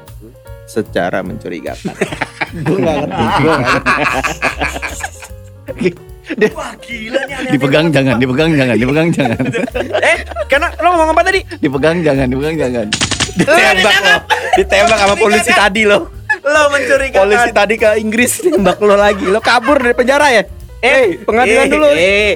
secara 0.67 1.23
mencurigakan. 1.23 1.95
gue 2.67 2.77
gak 2.83 2.95
ngerti. 3.07 3.23
Gua 3.23 3.55
nggak 3.57 3.79
ngerti. 3.79 5.89
Wah 6.55 6.71
gila 6.79 7.19
nih. 7.27 7.51
Dipegang 7.51 7.91
jangan, 7.91 8.15
dipegang 8.15 8.51
jangan, 8.55 8.75
dipegang 8.79 9.09
jangan. 9.11 9.43
Eh, 10.07 10.17
karena 10.47 10.67
lo 10.79 10.87
ngomong 10.95 11.11
apa 11.15 11.21
tadi? 11.27 11.39
Dipegang 11.59 11.99
jangan, 11.99 12.27
dipegang 12.31 12.57
jangan. 12.59 12.87
ditembak 13.33 13.95
lo, 14.03 14.15
ditembak 14.55 14.97
sama 14.99 15.15
polisi 15.19 15.51
tadi 15.51 15.81
lo. 15.83 16.07
Lo 16.43 16.61
mencurigakan. 16.71 17.27
Polisi 17.27 17.49
tadi 17.51 17.75
ke 17.75 17.89
Inggris 17.99 18.31
nembak 18.47 18.79
lo 18.79 18.95
lagi. 18.95 19.25
Lo 19.27 19.43
kabur 19.43 19.83
dari 19.83 19.95
penjara 19.95 20.27
ya? 20.31 20.43
Eh, 20.83 21.23
pengadilan 21.23 21.65
eh, 21.67 21.71
dulu. 21.71 21.87
Eh, 21.95 22.31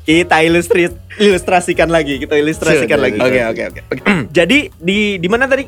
Kita 0.00 0.40
ilustri 0.40 0.88
ilustrasikan 1.18 1.88
lagi, 1.92 2.16
kita 2.18 2.34
ilustrasikan 2.34 2.98
Sudah, 2.98 3.04
lagi. 3.04 3.18
Oke 3.20 3.40
oke 3.44 3.62
oke. 3.68 3.80
oke. 3.92 4.02
Jadi 4.38 4.58
di 4.74 5.20
di 5.20 5.28
mana 5.28 5.44
tadi? 5.44 5.64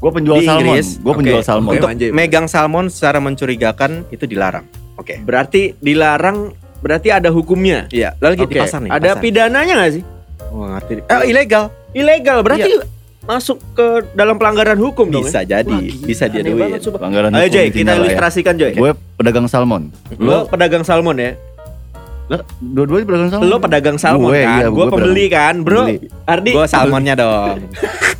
Gue 0.00 0.10
penjual 0.10 0.40
Di 0.40 0.48
salmon. 0.48 0.64
Inggris, 0.64 0.88
Gue 0.96 1.12
penjual 1.12 1.40
oke. 1.40 1.46
salmon. 1.46 1.72
Untuk- 1.76 1.90
anjay. 1.92 2.08
megang 2.08 2.48
salmon 2.48 2.88
secara 2.88 3.20
mencurigakan 3.20 4.08
itu 4.08 4.24
dilarang. 4.24 4.64
Oke. 4.96 5.20
Berarti 5.20 5.76
dilarang 5.76 6.56
berarti 6.80 7.12
ada 7.12 7.28
hukumnya. 7.28 7.84
Iya, 7.92 8.16
lagi 8.16 8.48
di 8.48 8.48
Oke. 8.48 8.60
pasar 8.64 8.80
nih. 8.80 8.90
Ada 8.90 9.10
pasar. 9.12 9.20
pidananya 9.20 9.72
nggak 9.76 9.92
sih? 9.92 10.04
Oh, 10.50 10.64
ngerti. 10.66 11.04
Eh, 11.04 11.22
ilegal. 11.28 11.68
Ilegal 11.92 12.40
berarti 12.40 12.72
masuk 13.20 13.60
ke 13.76 13.86
dalam 14.16 14.40
pelanggaran 14.40 14.80
hukum 14.80 15.12
dong. 15.12 15.28
Bisa 15.28 15.44
ya? 15.44 15.60
jadi, 15.60 15.68
Wah, 15.70 15.84
gila, 15.84 16.06
bisa 16.08 16.24
diaduin. 16.26 16.80
Pelanggaran 16.80 17.30
Ayo 17.36 17.46
hukum 17.46 17.54
Joy, 17.54 17.66
di 17.68 17.72
kita 17.76 17.92
ya. 17.92 17.98
ilustrasikan 18.00 18.54
Joy. 18.56 18.72
Gue 18.72 18.90
pedagang 19.20 19.46
salmon. 19.46 19.82
Lo 20.16 20.48
pedagang 20.48 20.82
salmon 20.82 21.20
ya? 21.20 21.36
Dua-duanya 22.60 23.04
pedagang 23.04 23.28
salmon. 23.28 23.44
Lo 23.44 23.56
pedagang 23.58 23.98
salmon 23.98 24.28
Gue, 24.28 24.40
kan? 24.40 24.50
iya, 24.52 24.66
gue 24.66 24.70
gue 24.70 24.86
pembeli 24.88 25.26
kan, 25.26 25.54
bro. 25.60 25.82
Pembeli. 25.82 25.98
Ardi, 26.24 26.50
Gua 26.52 26.66
salmonnya 26.66 27.14
dong. 27.14 27.56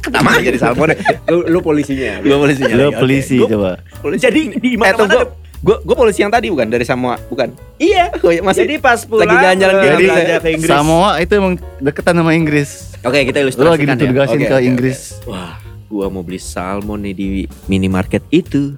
Sama 0.02 0.30
aja 0.34 0.50
di 0.50 0.58
salmon. 0.58 0.88
lu, 1.26 1.38
lu 1.46 1.58
polisinya. 1.60 2.18
Polisinya. 2.20 2.74
Lo 2.74 2.82
lagi, 2.82 2.88
oke. 2.88 2.98
polisi 2.98 3.36
Gua- 3.38 3.48
coba. 3.48 3.70
Jadi 4.16 4.40
di 4.56 4.68
Eh, 4.68 4.76
mana 4.76 4.94
tunggu. 4.96 5.20
Gua 5.60 5.76
gua 5.78 5.92
polisi 5.94 6.20
yang 6.20 6.32
tadi 6.32 6.48
bukan 6.48 6.66
dari 6.66 6.82
Samoa, 6.82 7.20
bukan. 7.28 7.52
Iya. 7.76 8.08
Oh, 8.18 8.28
iya, 8.28 8.40
masih 8.40 8.64
Jadi 8.64 8.80
pas 8.80 8.96
pulang 9.04 9.28
lagi 9.28 9.44
jalan-jalan 9.44 9.74
eh, 9.76 9.84
Jadi 9.84 10.04
belanja 10.06 10.36
ke 10.36 10.48
Inggris. 10.50 10.70
Samoa 10.72 11.10
itu 11.20 11.32
emang 11.36 11.54
deketan 11.78 12.14
sama 12.16 12.32
Inggris. 12.32 12.70
Oke, 13.00 13.18
kita 13.22 13.36
Lo 13.36 13.44
ilustrasikan 13.44 13.70
lagi 13.70 13.84
ya. 13.86 13.94
ditugasin 13.94 14.36
Oke, 14.36 14.46
ke 14.46 14.54
oke, 14.54 14.64
Inggris. 14.64 14.98
Wah, 15.24 15.54
gua 15.86 16.06
mau 16.08 16.20
beli 16.20 16.36
salmon 16.36 16.98
nih 16.98 17.12
di 17.12 17.26
minimarket 17.66 18.24
itu. 18.30 18.74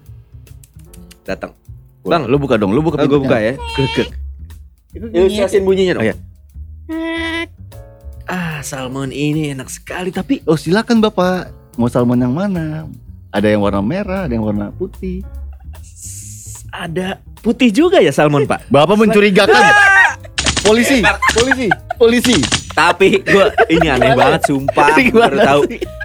Datang. 1.22 1.54
Bang, 2.02 2.26
lu 2.26 2.34
buka 2.36 2.58
dong, 2.58 2.74
lu 2.74 2.82
buka 2.82 2.98
Oh, 2.98 3.06
gue 3.06 3.20
buka 3.20 3.38
ya. 3.38 3.54
Gegek. 4.92 5.10
Ilustrasin 5.10 5.62
bunyinya 5.64 5.92
dong. 5.96 6.02
Oh, 6.02 6.06
iya. 6.06 6.16
Ah, 8.22 8.60
salmon 8.60 9.10
ini 9.10 9.50
enak 9.50 9.66
sekali 9.66 10.08
tapi 10.08 10.40
Oh 10.44 10.54
silakan 10.54 11.00
bapak, 11.00 11.50
mau 11.74 11.88
salmon 11.88 12.16
yang 12.16 12.32
mana? 12.32 12.86
Ada 13.28 13.50
yang 13.50 13.60
warna 13.60 13.80
merah, 13.80 14.24
ada 14.24 14.32
yang 14.32 14.44
warna 14.44 14.68
putih. 14.70 15.24
ada 16.70 17.20
putih 17.38 17.68
juga 17.68 18.00
ya 18.00 18.08
salmon, 18.08 18.48
Pak. 18.48 18.68
Bapak 18.68 18.96
mencurigakan. 18.96 19.52
polisi, 20.66 21.04
polisi, 21.34 21.68
polisi. 21.98 22.36
Tapi 22.72 23.20
gua 23.20 23.52
ini 23.68 23.88
aneh 23.88 24.16
banget 24.16 24.48
sumpah. 24.48 24.88
Baru 24.96 25.04
gimana 25.04 25.36
tahu. 25.44 25.62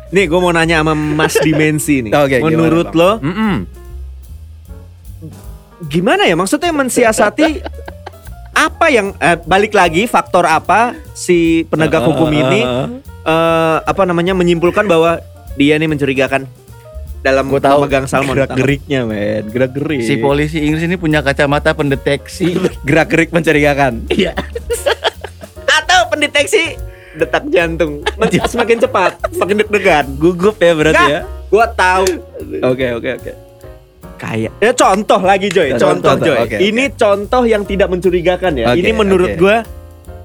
Nih, 0.08 0.24
gue 0.28 0.40
mau 0.40 0.52
nanya 0.52 0.84
sama 0.84 0.92
Mas 0.92 1.40
Dimensi 1.40 2.04
nih. 2.04 2.12
Oke, 2.12 2.40
gimana, 2.40 2.52
Menurut 2.52 2.88
Bang? 2.92 3.00
lo 3.00 3.12
Mm-mm. 3.24 3.56
gimana 5.88 6.26
ya 6.26 6.34
maksudnya 6.34 6.74
mensiasati 6.74 7.62
apa 8.58 8.90
yang 8.90 9.14
eh, 9.22 9.38
balik 9.46 9.78
lagi 9.78 10.10
faktor 10.10 10.50
apa 10.50 10.98
si 11.14 11.62
penegak 11.70 12.02
hukum 12.02 12.34
ini 12.34 12.66
eh, 13.22 13.78
apa 13.86 14.02
namanya 14.10 14.34
menyimpulkan 14.34 14.90
bahwa 14.90 15.22
dia 15.54 15.78
nih 15.78 15.86
mencurigakan 15.86 16.50
dalam 17.22 17.50
Gua 17.50 17.62
tahu. 17.62 17.86
memegang 17.86 18.06
salmon 18.06 18.38
gerak 18.38 18.56
geriknya, 18.56 19.04
men. 19.04 19.50
Gerak 19.50 19.74
gerik. 19.74 20.06
Si 20.06 20.16
polisi 20.22 20.64
Inggris 20.64 20.86
ini 20.86 20.96
punya 20.96 21.26
kacamata 21.26 21.74
pendeteksi. 21.74 22.56
gerak 22.88 23.10
gerik 23.10 23.30
mencurigakan. 23.34 24.06
Iya. 24.08 24.38
Atau 25.82 26.14
pendeteksi 26.14 26.78
detak 27.18 27.50
jantung 27.50 28.06
semakin 28.46 28.78
cepat, 28.78 29.18
semakin 29.34 29.66
deg-degan. 29.66 30.06
Gugup 30.22 30.62
ya 30.62 30.78
berarti 30.78 31.02
Nggak, 31.02 31.10
ya. 31.10 31.22
Gua 31.50 31.66
tahu. 31.74 32.06
Oke, 32.64 32.86
oke, 32.94 33.10
oke. 33.18 33.32
Kayak 34.18 34.52
ya 34.58 34.72
contoh 34.72 35.22
lagi 35.22 35.48
Joy, 35.48 35.68
Ya, 35.68 35.78
contoh, 35.78 36.12
contoh, 36.12 36.26
Joy. 36.28 36.38
oke, 36.44 36.58
ini 36.60 36.84
contoh 36.92 37.44
yang 37.44 37.64
tidak 37.64 37.88
mencurigakan 37.88 38.52
ya. 38.56 38.66
Oke, 38.68 38.80
ini 38.80 38.90
menurut 38.92 39.32
oke. 39.32 39.40
gua 39.40 39.56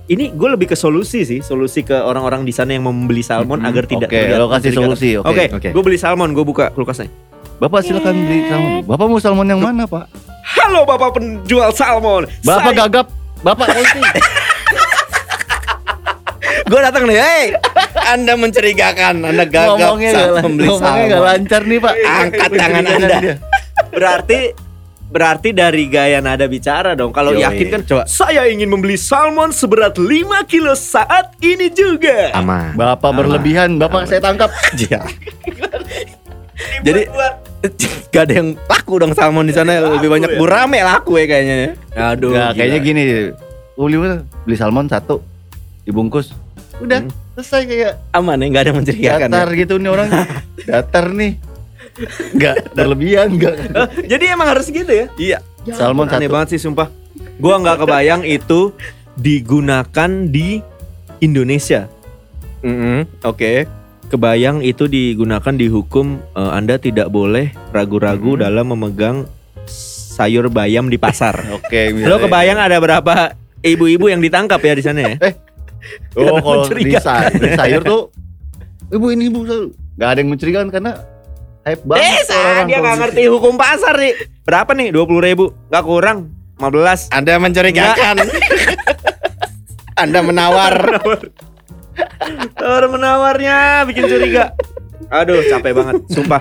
ini 0.05 0.29
gue 0.29 0.49
lebih 0.51 0.67
ke 0.67 0.75
solusi 0.75 1.23
sih, 1.23 1.41
solusi 1.41 1.81
ke 1.81 1.95
orang-orang 1.95 2.43
di 2.43 2.51
sana 2.51 2.73
yang 2.73 2.83
membeli 2.83 3.23
salmon 3.23 3.59
Mhm. 3.59 3.69
agar 3.69 3.85
tidak 3.87 4.09
Oke, 4.09 4.19
terlihat 4.19 4.39
lo 4.39 4.49
kasih 4.51 4.59
mencurigakan. 4.67 4.89
solusi. 4.91 5.11
Oke. 5.15 5.29
Oke, 5.31 5.45
oke. 5.55 5.69
gue 5.71 5.83
beli 5.83 5.97
salmon, 5.97 6.29
gue 6.31 6.43
buka 6.43 6.65
kulkasnya. 6.71 7.09
Bapak 7.55 7.81
silakan 7.83 8.15
beli 8.19 8.41
salmon. 8.45 8.73
Bapak 8.83 9.07
mau 9.07 9.19
salmon 9.19 9.47
yang 9.47 9.61
mana, 9.61 9.85
Pak? 9.85 10.05
Halo 10.43 10.83
Bapak 10.83 11.15
penjual 11.15 11.71
salmon. 11.71 12.27
Bapak 12.43 12.65
Saya- 12.67 12.81
gagap. 12.83 13.07
Bapak 13.41 13.67
polisi. 13.69 14.01
Gue 16.65 16.81
datang 16.81 17.05
nih, 17.05 17.19
hei, 17.19 17.45
Anda 18.09 18.33
mencurigakan, 18.35 19.21
Anda 19.21 19.45
gagap 19.45 19.77
ngomongnya 19.77 20.11
saat 20.11 20.31
gak, 20.31 20.43
membeli 20.43 20.67
ngomongnya 20.67 21.05
gak 21.05 21.11
salmon. 21.13 21.29
lancar 21.29 21.63
nih, 21.63 21.79
Pak. 21.79 21.95
Angkat 22.01 22.51
tangan 22.51 22.85
Anda. 22.87 23.17
dia. 23.19 23.35
Berarti 23.93 24.41
berarti 25.07 25.53
dari 25.53 25.85
gaya 25.87 26.19
nada 26.19 26.49
bicara 26.49 26.97
dong. 26.97 27.13
Kalau 27.13 27.37
yakin 27.37 27.67
kan 27.69 27.81
Coba. 27.85 28.03
saya 28.09 28.49
ingin 28.49 28.67
membeli 28.67 28.97
salmon 28.97 29.53
seberat 29.53 29.95
5 29.95 30.09
kilo 30.47 30.73
saat 30.73 31.37
ini 31.39 31.69
juga. 31.69 32.33
Aman. 32.33 32.73
Bapak 32.73 33.13
berlebihan, 33.13 33.77
Bapak 33.77 34.09
saya 34.09 34.19
tangkap. 34.19 34.49
Iya. 34.75 35.05
Jadi 36.81 37.01
gak 38.13 38.23
ada 38.25 38.35
yang 38.35 38.49
laku 38.65 38.95
dong 38.99 39.13
salmon 39.13 39.45
di 39.45 39.55
sana 39.55 39.79
lebih 39.83 40.09
banyak 40.09 40.31
ya? 40.31 40.39
gurame 40.39 40.81
laku 40.81 41.19
ya 41.19 41.27
kayaknya. 41.27 41.57
ya. 41.57 41.71
Aduh. 42.11 42.33
Nah, 42.33 42.51
gila. 42.51 42.57
kayaknya 42.57 42.81
gini. 42.81 43.03
Beli? 43.73 43.97
Beli 44.45 44.57
salmon 44.57 44.87
satu, 44.87 45.21
dibungkus. 45.83 46.33
Udah, 46.79 47.03
Hmm. 47.03 47.13
selesai 47.35 47.63
kayak 47.65 47.93
Aman 48.13 48.37
ya, 48.39 48.47
nggak 48.49 48.63
ada 48.63 48.73
mencurigakan. 48.75 49.29
datar 49.29 49.49
ya. 49.49 49.59
gitu 49.61 49.75
nih 49.77 49.91
orang. 49.91 50.09
datar 50.71 51.07
nih. 51.11 51.33
Enggak 52.31 52.73
berlebihan, 52.73 53.29
enggak. 53.33 53.55
Eh, 53.59 53.89
jadi 54.09 54.33
emang 54.33 54.49
harus 54.49 54.67
gitu 54.67 54.89
ya? 54.89 55.07
Iya. 55.15 55.39
Salmon 55.71 56.07
Aneh 56.07 56.27
satu. 56.27 56.33
banget 56.33 56.49
sih 56.53 56.61
sumpah. 56.61 56.89
Gua 57.37 57.57
nggak 57.57 57.79
kebayang 57.81 58.23
itu 58.23 58.73
digunakan 59.15 60.11
di 60.27 60.59
Indonesia. 61.19 61.87
Mm-mm, 62.61 63.07
Oke. 63.23 63.67
Kebayang 64.07 64.61
itu 64.61 64.85
digunakan 64.85 65.51
di 65.51 65.67
hukum 65.67 66.21
eh, 66.33 66.51
Anda 66.51 66.77
tidak 66.77 67.09
boleh 67.09 67.51
ragu-ragu 67.71 68.35
Mhm. 68.35 68.41
dalam 68.41 68.67
memegang 68.69 69.25
sayur 70.13 70.49
bayam 70.49 70.87
di 70.87 70.97
pasar. 70.97 71.33
Oke, 71.57 71.93
bisa. 71.93 72.07
Lo 72.07 72.19
kebayang 72.19 72.57
ada 72.57 72.77
berapa 72.77 73.33
ibu-ibu 73.61 74.07
yang 74.07 74.19
ditangkap 74.19 74.61
ya 74.61 74.75
di 74.75 74.83
sana 74.83 75.01
ya? 75.03 75.15
Oh, 76.15 76.39
kalau 76.39 76.69
di, 76.69 76.85
mencurigakan. 76.85 77.03
say- 77.03 77.39
di 77.39 77.49
sayur 77.53 77.83
tuh 77.83 78.03
Ibu 78.95 79.07
ini 79.11 79.27
ibu 79.27 79.41
sayur. 79.43 79.73
Gak 79.95 80.09
ada 80.09 80.19
yang 80.21 80.31
mencurigakan 80.31 80.69
karena 80.69 80.93
hype 81.63 81.83
banget 81.83 82.27
Eh, 82.27 82.61
dia 82.67 82.79
nggak 82.79 82.97
ngerti 82.99 83.23
hukum 83.27 83.55
pasar 83.55 83.95
nih. 83.95 84.15
Berapa 84.43 84.73
nih? 84.73 84.91
Dua 84.91 85.05
puluh 85.05 85.23
ribu? 85.23 85.45
Gak 85.69 85.83
kurang? 85.83 86.31
15 86.59 87.11
Anda 87.11 87.39
mencurigakan. 87.39 88.17
Anda 90.03 90.19
menawar. 90.21 90.75
Tawar 92.55 92.85
menawarnya 92.89 93.83
bikin 93.85 94.07
curiga. 94.07 94.55
Aduh, 95.13 95.45
capek 95.45 95.77
banget, 95.77 96.09
sumpah. 96.09 96.41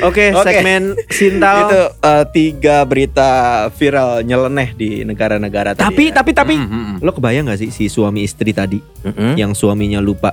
Oke, 0.00 0.32
Oke. 0.32 0.40
segmen 0.40 0.96
Sintal. 1.12 1.68
Itu 1.68 1.80
eh, 2.00 2.24
tiga 2.32 2.80
berita 2.82 3.28
viral 3.76 4.24
nyeleneh 4.24 4.72
di 4.72 5.04
negara-negara 5.04 5.76
tapi, 5.76 6.08
tadi. 6.08 6.08
ya. 6.08 6.16
tapi, 6.16 6.30
tapi, 6.32 6.54
Mm, 6.56 6.64
mm, 6.64 6.72
mm. 6.72 6.96
lo 7.04 7.12
kebayang 7.12 7.44
gak 7.44 7.60
sih 7.60 7.68
si 7.68 7.92
suami 7.92 8.24
istri 8.24 8.56
tadi 8.56 8.80
Mm-mm. 9.04 9.36
yang 9.36 9.52
suaminya 9.52 10.00
lupa 10.00 10.32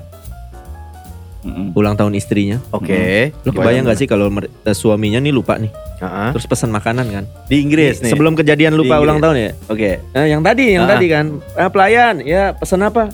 Mm-mm. 1.43 1.71
ulang 1.73 1.93
tahun 1.93 2.13
istrinya? 2.13 2.57
Oke. 2.69 3.35
Lo 3.43 3.51
kebayang 3.51 3.83
gak 3.83 3.95
sih 3.95 4.07
kalau 4.07 4.27
mer- 4.27 4.47
eh, 4.47 4.71
suaminya 4.71 5.17
nih 5.17 5.29
lupa 5.29 5.55
nih, 5.55 5.67
Heeh. 5.99 6.29
terus 6.31 6.43
pesan 6.45 6.69
makanan 6.69 7.05
kan? 7.05 7.23
Di 7.45 7.59
Inggris 7.59 7.99
nih. 7.99 8.09
Sebelum 8.09 8.33
kejadian 8.33 8.73
lupa 8.73 8.95
Di 8.95 9.01
ulang 9.01 9.19
tahun 9.19 9.35
ya? 9.37 9.51
Oke. 9.67 9.99
Eh, 9.99 10.25
yang 10.25 10.39
tadi, 10.39 10.71
yang 10.71 10.85
Ah. 10.85 10.95
tadi 10.95 11.05
kan, 11.05 11.25
Eh, 11.53 11.67
pelayan, 11.67 12.15
ya 12.19 12.51
pesan 12.51 12.81
apa? 12.81 13.11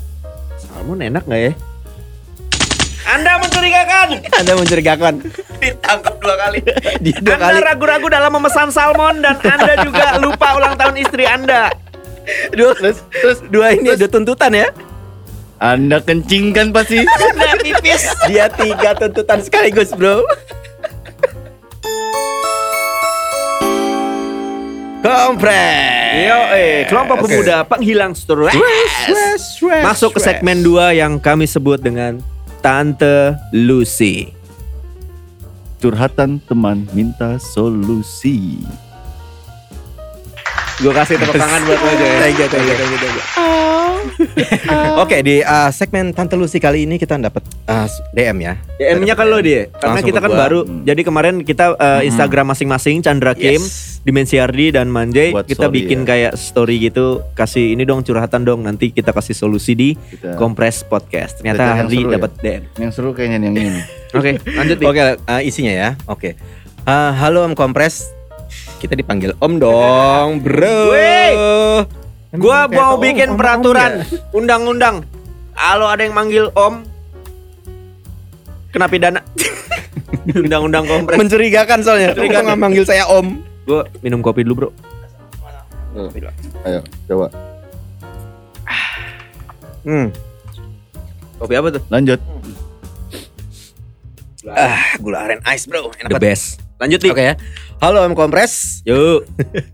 Salmon 0.55 1.01
enak 1.01 1.23
nggak 1.23 1.41
ya? 1.41 1.53
Anda 3.09 3.41
mencurigakan. 3.41 4.07
Anda 4.39 4.51
mencurigakan. 4.53 5.13
Ditangkap 5.57 6.15
dua 6.19 6.35
kali. 6.37 6.59
Dia 7.03 7.17
dua 7.17 7.35
Anda 7.35 7.49
kali. 7.51 7.65
ragu-ragu 7.65 8.07
dalam 8.07 8.31
memesan 8.31 8.69
salmon 8.69 9.19
dan 9.19 9.41
Anda 9.57 9.73
juga 9.81 10.15
lupa 10.17 10.53
ulang 10.53 10.77
tahun 10.77 10.95
istri 10.95 11.25
Anda. 11.25 11.73
Dua, 12.53 12.77
terus, 12.77 13.01
terus 13.09 13.41
dua 13.43 13.73
ini 13.73 13.89
ada 13.89 14.05
tuntutan 14.05 14.53
ya. 14.53 14.69
Anda 15.59 15.99
kencingkan 15.99 16.71
pasti. 16.71 17.03
Anda 17.03 17.59
pipis. 17.59 18.15
Dia 18.31 18.47
tiga 18.47 18.95
tuntutan 18.95 19.43
sekaligus, 19.43 19.91
Bro. 19.91 20.23
Kompres. 25.03 26.27
Yo, 26.27 26.39
eh, 26.55 26.83
kelompok 26.87 27.23
Oke. 27.23 27.23
pemuda 27.27 27.67
penghilang 27.67 28.11
stres. 28.15 28.55
Masuk 29.83 30.15
ke 30.15 30.19
segmen 30.23 30.63
2 30.63 30.95
yang 30.95 31.19
kami 31.19 31.47
sebut 31.47 31.79
dengan 31.79 32.19
Tante 32.59 33.35
Lucy. 33.55 34.31
Curhatan 35.79 36.43
teman 36.43 36.87
minta 36.91 37.39
solusi. 37.39 38.59
Gue 40.79 40.93
kasih 40.93 41.15
tepuk 41.15 41.35
tangan 41.43 41.59
buat 41.61 41.75
lo 41.77 41.89
aja 41.89 42.05
ya. 42.05 42.17
Thank 42.21 42.37
you, 42.37 42.47
thank 42.47 42.63
you, 42.63 42.75
thank 42.75 42.89
you, 42.89 42.99
thank 42.99 43.15
you. 43.15 43.25
Oh, 44.69 45.03
Oke, 45.03 45.19
di 45.19 45.39
uh, 45.39 45.69
segmen 45.69 46.11
Tante 46.11 46.33
Lucy 46.33 46.55
kali 46.57 46.83
ini 46.83 46.95
kita 46.95 47.15
dapat 47.17 47.43
uh, 47.67 47.83
DM 48.11 48.37
ya. 48.41 48.53
DM-nya 48.77 49.13
kan 49.13 49.27
lo 49.27 49.39
dia. 49.39 49.67
Karena 49.69 49.95
Langsung 49.95 50.07
kita 50.07 50.19
kan 50.19 50.29
gua. 50.29 50.39
baru. 50.39 50.59
Hmm. 50.63 50.83
Jadi 50.83 51.01
kemarin 51.03 51.33
kita 51.41 51.65
uh, 51.71 51.99
Hmm. 51.99 52.07
Instagram 52.07 52.45
masing-masing 52.49 52.99
Chandra 52.99 53.31
Kim 53.33 53.59
Yes. 53.59 53.99
Dimensi 54.01 54.39
Ardi 54.39 54.71
dan 54.71 54.87
Manjay 54.87 55.35
Buat 55.35 55.45
kita 55.45 55.67
story, 55.67 55.75
bikin 55.77 55.99
ya. 55.99 56.07
kayak 56.07 56.31
story 56.35 56.75
gitu 56.81 57.05
kasih 57.33 57.75
ini 57.75 57.83
dong 57.83 57.99
curhatan 58.01 58.43
dong 58.43 58.63
nanti 58.63 58.89
kita 58.89 59.11
kasih 59.11 59.35
solusi 59.35 59.71
di 59.73 59.89
Kita- 59.95 60.35
Kompres 60.35 60.83
Podcast. 60.83 61.39
Ternyata 61.39 61.83
Ardi 61.83 61.97
seru 61.97 62.07
ya? 62.07 62.15
dapat 62.15 62.31
DM. 62.39 62.63
Yang 62.77 62.91
seru 62.93 63.09
kayaknya 63.11 63.37
yang 63.41 63.55
ini. 63.57 63.81
Oke, 64.17 64.31
lanjut 64.47 64.77
Di. 64.79 64.85
Oke, 64.85 65.01
eh, 65.17 65.41
isinya 65.43 65.73
ya. 65.73 65.89
Oke. 66.05 66.39
Eh, 66.81 67.11
halo 67.13 67.43
Om 67.43 67.53
Kompres. 67.53 68.18
Kita 68.79 68.95
dipanggil 68.95 69.35
Om 69.37 69.53
dong, 69.59 70.27
Bro. 70.39 70.79
Emang 72.29 72.39
Gua 72.39 72.69
mau 72.69 72.95
om, 72.95 73.01
bikin 73.01 73.33
om, 73.33 73.35
peraturan 73.35 74.05
ya? 74.05 74.21
undang-undang. 74.37 75.01
Kalau 75.51 75.89
ada 75.89 75.99
yang 75.99 76.15
manggil 76.15 76.47
Om 76.53 76.85
kena 78.69 78.85
pidana. 78.85 79.19
undang-undang 80.45 80.85
Kompres. 80.85 81.17
Mencurigakan 81.17 81.81
soalnya. 81.81 82.13
Mencurigakan. 82.13 82.37
Kok 82.37 82.45
nggak 82.47 82.61
manggil 82.61 82.83
saya 82.85 83.03
Om? 83.09 83.27
Gue 83.65 83.81
minum 83.99 84.21
kopi 84.21 84.45
dulu, 84.45 84.55
Bro. 84.55 84.69
Ayo, 86.63 86.79
coba. 87.09 87.27
Hmm. 89.83 90.07
Kopi 91.41 91.53
apa 91.57 91.67
tuh? 91.73 91.83
Lanjut. 91.89 92.19
Ah, 94.47 94.95
gula 95.01 95.27
aren 95.27 95.41
ice, 95.49 95.65
Bro. 95.65 95.91
Enak 95.97 96.13
The 96.13 96.15
banget. 96.15 96.23
best. 96.29 96.45
Lanjut 96.79 96.99
nih. 97.03 97.11
Oke 97.11 97.23
ya. 97.25 97.35
Halo 97.79 98.03
Om 98.03 98.13
Kompres. 98.13 98.83
Yuk. 98.83 99.23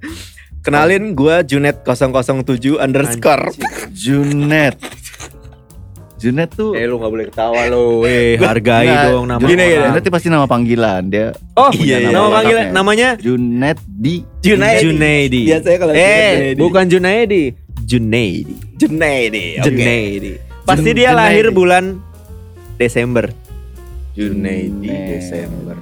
Kenalin 0.65 1.13
gua 1.13 1.41
Junet 1.41 1.81
007 1.81 2.77
underscore. 2.77 3.53
Junet. 3.93 4.77
Junet 6.15 6.49
tuh 6.49 6.73
Eh 6.73 6.89
lu 6.89 6.97
gak 6.97 7.11
boleh 7.11 7.25
ketawa 7.29 7.69
lo. 7.69 8.01
Eh 8.01 8.37
hargai 8.37 8.87
Nggak, 8.87 9.03
dong 9.09 9.25
nama 9.27 9.41
Junet, 9.41 9.67
orang. 9.67 9.85
Junet 9.91 10.01
itu 10.01 10.11
pasti 10.11 10.27
nama 10.29 10.45
panggilan 10.45 11.01
dia. 11.05 11.27
Oh 11.53 11.69
punya 11.69 11.97
iya, 11.97 12.09
nama 12.09 12.13
nama 12.15 12.29
panggilan 12.31 12.61
lengkapnya. 12.63 12.77
namanya 12.77 13.09
Junet 13.19 13.77
di 13.85 14.13
Junaidi. 14.41 14.81
Junaidi. 14.83 15.41
Biasanya 15.45 15.77
kalau 15.77 15.93
Junet 15.93 16.05
Eh, 16.05 16.33
Junaidi. 16.33 16.57
bukan 16.57 16.85
Junaidi. 16.89 17.43
Junaidi. 17.85 18.53
Junaidi. 18.75 19.45
oke. 19.55 19.65
Junaidi. 19.67 20.31
Pasti 20.63 20.89
dia 20.91 21.09
Junaidi. 21.09 21.19
lahir 21.19 21.45
bulan 21.51 21.83
Desember. 22.75 23.25
Junaidi 24.15 24.89
Desember. 24.89 25.77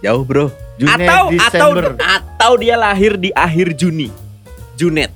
Jauh, 0.00 0.24
Bro. 0.24 0.48
Junet 0.76 1.08
atau 1.08 1.22
atau 1.32 1.68
Desember. 1.72 1.92
atau 1.96 2.52
dia 2.60 2.76
lahir 2.76 3.16
di 3.16 3.32
akhir 3.32 3.72
Juni. 3.76 4.12
Junet. 4.76 5.08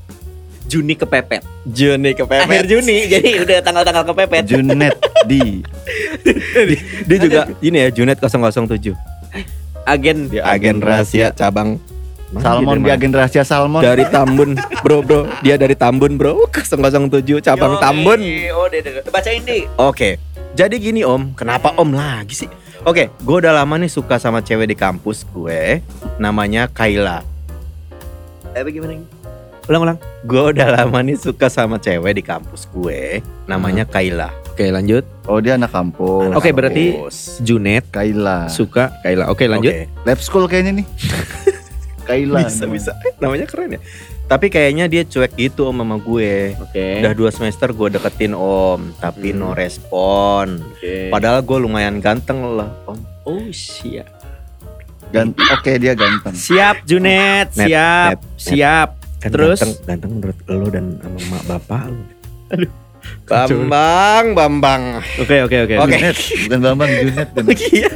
Juni 0.64 0.94
kepepet. 0.96 1.44
Juni 1.68 2.16
kepepet. 2.16 2.48
Akhir 2.48 2.64
Juni. 2.64 3.04
jadi 3.12 3.44
udah 3.44 3.58
tanggal-tanggal 3.60 4.04
kepepet. 4.08 4.42
Junet 4.48 4.94
di 5.28 5.60
Dia 7.08 7.18
juga 7.20 7.40
ini 7.60 7.76
ya 7.84 7.88
Junet 7.92 8.16
007. 8.16 8.96
Agen 9.84 10.32
Dia 10.32 10.48
Agen 10.48 10.80
rahasia 10.80 11.34
cabang 11.34 11.76
Salmon 12.30 12.78
di 12.78 12.86
Dia 12.86 12.94
agen 12.94 13.10
rahasia 13.10 13.42
Salmon. 13.42 13.82
dari 13.82 14.06
Tambun, 14.06 14.54
Bro, 14.86 15.02
Bro. 15.02 15.26
Dia 15.42 15.58
dari 15.58 15.74
Tambun, 15.74 16.14
Bro. 16.14 16.46
007 16.54 17.42
cabang 17.42 17.74
Yo, 17.74 17.82
Tambun. 17.82 18.20
Oh, 18.54 18.70
deh, 18.70 18.78
deh. 18.86 19.02
bacain 19.10 19.42
di. 19.42 19.66
Oke. 19.74 20.22
Jadi 20.54 20.78
gini 20.78 21.02
Om, 21.02 21.34
kenapa 21.34 21.74
Om 21.74 21.90
lagi 21.90 22.46
sih? 22.46 22.50
Oke, 22.80 23.12
gue 23.12 23.36
udah 23.36 23.52
lama 23.52 23.76
nih 23.76 23.92
suka 23.92 24.16
sama 24.16 24.40
cewek 24.40 24.64
di 24.66 24.76
kampus 24.76 25.28
gue, 25.28 25.84
namanya 26.16 26.64
Kaila. 26.66 27.20
Eh, 28.50 28.64
bagaimana? 28.64 28.96
Ulang-ulang. 29.68 29.98
Gue 30.24 30.42
udah 30.50 30.68
lama 30.74 30.98
nih 31.00 31.14
suka 31.14 31.46
sama 31.46 31.76
cewek 31.76 32.16
di 32.16 32.24
kampus 32.24 32.64
gue, 32.66 33.20
namanya 33.44 33.84
Kaila. 33.84 34.32
Oke, 34.50 34.72
lanjut. 34.72 35.04
Oh 35.28 35.38
dia 35.38 35.54
anak 35.54 35.70
kampus. 35.70 36.32
Oke, 36.32 36.50
berarti- 36.50 36.96
Kampus. 36.96 37.16
Junet 37.40 37.84
Kaila. 37.86 38.48
suka 38.48 38.96
Kaila. 39.00 39.28
Oke, 39.28 39.44
lanjut. 39.44 39.70
Oke, 39.70 39.84
Lab 40.02 40.18
school 40.18 40.48
kayaknya 40.48 40.80
nih. 40.80 40.86
Kaila. 42.08 42.48
Bisa 42.48 42.64
bisa. 42.64 42.92
Namanya 43.20 43.44
keren 43.44 43.76
ya. 43.76 43.80
Tapi 44.30 44.46
kayaknya 44.46 44.86
dia 44.86 45.02
cuek 45.02 45.34
gitu 45.34 45.66
Om 45.66 45.82
sama 45.82 45.96
gue. 45.98 46.54
Oke. 46.54 47.02
Udah 47.02 47.12
dua 47.12 47.34
semester 47.34 47.66
gue 47.68 47.88
deketin 47.90 48.30
Om, 48.30 48.94
tapi 48.96 49.34
no 49.34 49.50
respon. 49.52 50.62
Oke. 50.70 51.10
Padahal 51.10 51.42
gue 51.42 51.58
lumayan 51.58 51.98
ganteng 51.98 52.38
loh 52.38 52.70
Om. 52.86 52.98
Oh, 53.26 53.50
siap. 53.50 54.06
Gan- 55.10 55.34
Oke 55.34 55.82
dia 55.82 55.98
ganteng. 55.98 56.30
Siap, 56.30 56.86
Junet. 56.86 57.50
Net, 57.50 57.66
siap. 57.66 58.14
net, 58.14 58.22
net. 58.22 58.38
Siap. 58.38 58.88
Kan 59.18 59.30
Terus? 59.34 59.58
ganteng, 59.58 59.72
ganteng 59.84 60.10
menurut 60.14 60.38
lo 60.46 60.66
dan 60.70 60.84
sama 60.96 61.18
mak 61.28 61.42
bapak 61.44 61.82
lo. 61.90 62.02
Aduh. 62.54 62.70
Bambang, 63.26 64.24
Bambang. 64.32 64.82
Oke, 65.18 65.42
oke, 65.42 65.56
oke. 65.66 65.74
Oke. 65.74 65.96
Junet, 65.98 66.16
bukan 66.46 66.58
Bambang 66.62 66.90
Junet. 66.94 67.28
kan. 67.28 67.44
Iya. 67.74 67.90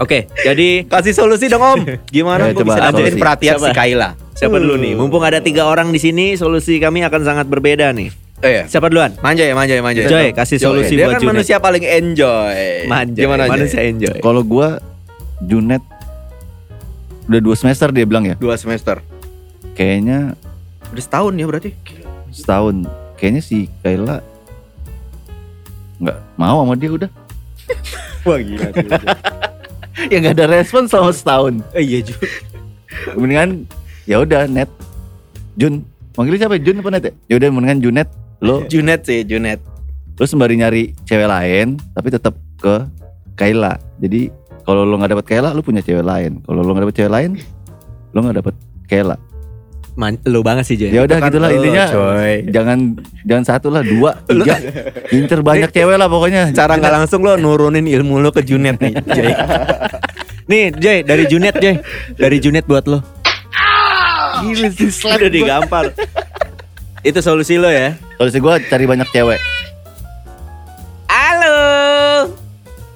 Oke, 0.00 0.24
jadi 0.32 0.88
Kasih 0.88 1.12
solusi 1.12 1.44
dong 1.44 1.60
Om. 1.60 1.80
Gimana 2.14 2.48
Ayo, 2.48 2.54
gue 2.54 2.64
bisa 2.64 2.80
dapetin 2.80 3.18
perhatian 3.18 3.54
Siapa? 3.58 3.66
si 3.66 3.72
Kaila? 3.74 4.10
Siapa 4.40 4.56
dulu 4.56 4.74
nih? 4.74 4.96
Mumpung 4.96 5.20
ada 5.20 5.38
tiga 5.38 5.68
orang 5.68 5.92
di 5.92 6.00
sini, 6.00 6.32
solusi 6.32 6.80
kami 6.80 7.04
akan 7.04 7.20
sangat 7.22 7.44
berbeda 7.44 7.92
nih. 7.92 8.08
Eh, 8.40 8.64
Siapa 8.64 8.88
duluan? 8.88 9.12
manja 9.20 9.44
ya, 9.44 9.52
manja 9.52 9.76
ya, 9.76 9.84
manja. 9.84 10.00
ya. 10.00 10.08
Joy, 10.08 10.32
kasih 10.32 10.56
solusi 10.56 10.96
Dia 10.96 11.06
buat 11.06 11.12
kan 11.12 11.20
Junet. 11.20 11.32
manusia 11.36 11.56
paling 11.60 11.84
enjoy. 11.84 12.88
Manja. 12.88 13.20
Gimana 13.20 13.44
Joy? 13.44 13.52
manusia 13.52 13.80
enjoy. 13.84 14.16
Kalau 14.16 14.40
gua 14.40 14.80
Junet 15.38 15.84
udah 17.28 17.36
dua 17.38 17.52
semester 17.52 17.92
dia 17.92 18.08
bilang 18.08 18.24
ya. 18.24 18.34
Dua 18.34 18.56
semester. 18.56 19.04
Kayaknya 19.74 20.32
Udah 20.88 21.02
setahun 21.04 21.36
ya 21.36 21.44
berarti. 21.44 21.70
setahun. 22.32 22.88
Kayaknya 23.14 23.42
si 23.44 23.68
Kaila 23.78 24.24
nggak 26.00 26.16
mau 26.34 26.64
sama 26.64 26.74
dia 26.74 26.90
udah. 26.90 27.10
Wah 28.24 28.40
gila. 28.40 28.68
ya 30.10 30.16
nggak 30.16 30.34
ada 30.34 30.46
respon 30.50 30.88
selama 30.88 31.12
setahun. 31.12 31.60
eh, 31.70 31.84
iya 31.84 32.00
juga. 32.00 32.24
Mendingan 33.14 33.68
ya 34.04 34.22
udah 34.22 34.46
net. 34.46 34.70
Jun, 35.58 35.84
manggilnya 36.14 36.46
siapa? 36.46 36.56
Jun 36.60 36.80
apa 36.80 36.88
net 36.92 37.04
ya? 37.04 37.12
Ya 37.28 37.34
udah 37.42 37.48
mendingan 37.52 37.80
Junet 37.82 38.08
lo 38.40 38.64
Junet 38.72 39.04
sih, 39.04 39.20
Junet. 39.26 39.60
lo 40.20 40.24
sembari 40.28 40.52
nyari 40.60 40.92
cewek 41.08 41.28
lain 41.28 41.80
tapi 41.96 42.08
tetap 42.12 42.36
ke 42.60 42.84
Kaila. 43.36 43.80
Jadi 44.00 44.28
kalau 44.64 44.84
lo 44.84 45.00
nggak 45.00 45.16
dapet 45.16 45.26
Kaila 45.32 45.56
lo 45.56 45.64
punya 45.64 45.80
cewek 45.80 46.04
lain. 46.04 46.44
Kalau 46.44 46.60
lo 46.60 46.70
nggak 46.76 46.84
dapet 46.88 46.96
cewek 47.00 47.12
lain 47.12 47.30
lo 48.12 48.18
nggak 48.20 48.36
dapet 48.44 48.54
Kaila. 48.84 49.16
Man, 49.98 50.16
lu 50.22 50.40
banget 50.40 50.64
sih, 50.64 50.78
Joy. 50.78 50.94
Ya 50.94 51.02
udah 51.04 51.18
kan 51.18 51.28
gitulah 51.28 51.50
intinya. 51.50 51.84
coy. 51.90 52.46
Jangan 52.48 52.78
jangan 53.26 53.44
satu 53.44 53.68
lah, 53.74 53.82
dua, 53.82 54.16
tiga. 54.30 54.56
Incer 55.12 55.42
banyak 55.42 55.68
cewek 55.74 55.98
lah 55.98 56.06
pokoknya. 56.06 56.54
Cara 56.54 56.78
nggak 56.78 56.94
langsung 56.94 57.20
lo 57.26 57.34
nurunin 57.36 57.84
ilmu 57.84 58.22
lo 58.22 58.30
ke 58.30 58.40
Junet 58.40 58.78
nih. 58.80 58.94
Joy. 58.96 59.32
Nih, 60.50 60.74
Joy, 60.74 61.06
dari 61.06 61.30
Junet, 61.30 61.54
Joy. 61.62 61.78
Dari 62.18 62.36
Junet 62.42 62.66
buat 62.66 62.82
lo. 62.90 62.98
Gila 64.42 64.68
sih 64.72 64.88
Udah 64.90 65.30
digampar. 65.30 65.84
Itu 67.00 67.20
solusi 67.24 67.56
lo 67.56 67.68
ya. 67.68 67.96
Solusi 68.20 68.38
gue 68.38 68.54
cari 68.68 68.84
banyak 68.84 69.08
cewek. 69.08 69.40
Halo. 71.08 71.58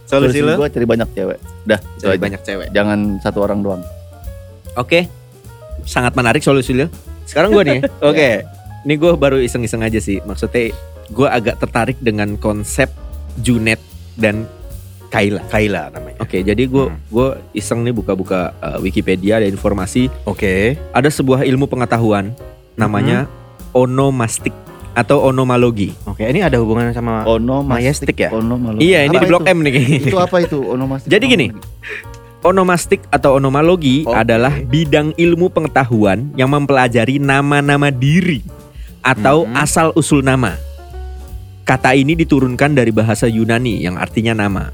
Solusi, 0.05 0.45
lo? 0.45 0.61
gue 0.61 0.69
cari 0.69 0.87
banyak 0.87 1.09
cewek. 1.17 1.39
Dah, 1.65 1.81
itu 1.81 2.05
Cari 2.05 2.17
aja. 2.17 2.23
banyak 2.23 2.41
cewek. 2.45 2.69
Jangan 2.71 2.99
satu 3.25 3.39
orang 3.43 3.65
doang. 3.65 3.83
Oke. 4.77 5.09
Sangat 5.89 6.13
menarik 6.15 6.45
solusi 6.45 6.77
lo. 6.77 6.87
Sekarang 7.25 7.51
gue 7.51 7.65
nih. 7.65 7.81
Oke. 8.13 8.45
Ini 8.85 8.95
gue 9.01 9.13
baru 9.17 9.41
iseng-iseng 9.41 9.81
aja 9.81 9.97
sih. 9.97 10.21
Maksudnya 10.23 10.77
gue 11.09 11.29
agak 11.29 11.57
tertarik 11.59 11.97
dengan 12.05 12.37
konsep 12.37 12.93
Junet 13.41 13.81
dan 14.15 14.45
Kaila. 15.15 15.41
Kaila 15.47 15.83
namanya. 15.89 16.19
Oke, 16.19 16.43
jadi 16.43 16.63
gue 16.65 16.91
Hmm. 16.91 16.99
gue 17.07 17.29
iseng 17.55 17.81
nih 17.81 17.95
buka-buka 17.95 18.51
uh, 18.59 18.83
Wikipedia 18.83 19.39
ada 19.39 19.47
informasi 19.47 20.11
Oke. 20.25 20.75
ada 20.91 21.07
sebuah 21.07 21.47
ilmu 21.47 21.71
pengetahuan 21.71 22.35
namanya 22.75 23.31
onomastik 23.71 24.51
atau 24.91 25.23
onomalogi. 25.25 25.95
Oke, 26.05 26.23
ini 26.23 26.39
ada 26.39 26.59
hubungannya 26.59 26.91
sama 26.91 27.23
Ono 27.25 27.63
Majestic 27.63 28.15
ya? 28.17 28.31
Ono 28.31 28.55
malu. 28.55 28.79
Iya, 28.79 29.07
ini 29.07 29.15
Apa 29.15 29.23
di 29.23 29.27
Blok 29.27 29.43
itu? 29.43 29.51
M 29.51 29.59
nih. 29.61 29.75
Itu 30.07 30.19
apa 30.19 30.37
itu 30.39 30.59
onomastik? 30.61 31.11
Jadi 31.11 31.25
gini. 31.27 31.47
Onomastik 32.43 33.01
atau 33.09 33.39
onomalogi 33.39 34.05
Oke. 34.05 34.15
adalah 34.15 34.53
bidang 34.53 35.17
ilmu 35.17 35.49
pengetahuan 35.49 36.29
yang 36.35 36.47
mempelajari 36.47 37.17
nama-nama 37.17 37.89
diri 37.89 38.45
atau 39.01 39.47
Mhm. 39.47 39.55
asal 39.57 39.87
usul 39.95 40.21
nama. 40.21 40.55
Kata 41.65 41.97
ini 41.97 42.13
diturunkan 42.13 42.77
dari 42.77 42.93
bahasa 42.93 43.25
Yunani 43.25 43.81
yang 43.81 43.97
artinya 43.97 44.37
nama. 44.37 44.69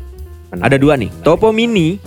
Ada 0.59 0.77
dua 0.83 0.99
nih. 0.99 1.15
Topomini, 1.23 2.03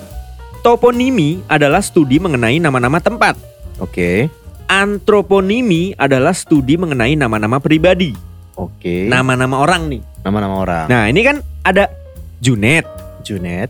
toponimi 0.60 1.40
adalah 1.48 1.80
studi 1.80 2.20
mengenai 2.20 2.60
nama-nama 2.60 3.00
tempat. 3.00 3.40
Oke. 3.80 4.28
Antroponimi 4.68 5.96
adalah 5.96 6.36
studi 6.36 6.76
mengenai 6.76 7.16
nama-nama 7.16 7.60
pribadi, 7.60 8.16
Oke. 8.56 9.08
nama-nama 9.08 9.60
orang 9.60 9.92
nih. 9.92 10.02
Nama-nama 10.24 10.56
orang. 10.60 10.86
Nah, 10.88 11.04
ini 11.12 11.20
kan 11.24 11.44
ada 11.68 11.92
Junet, 12.40 12.88
Junet, 13.28 13.70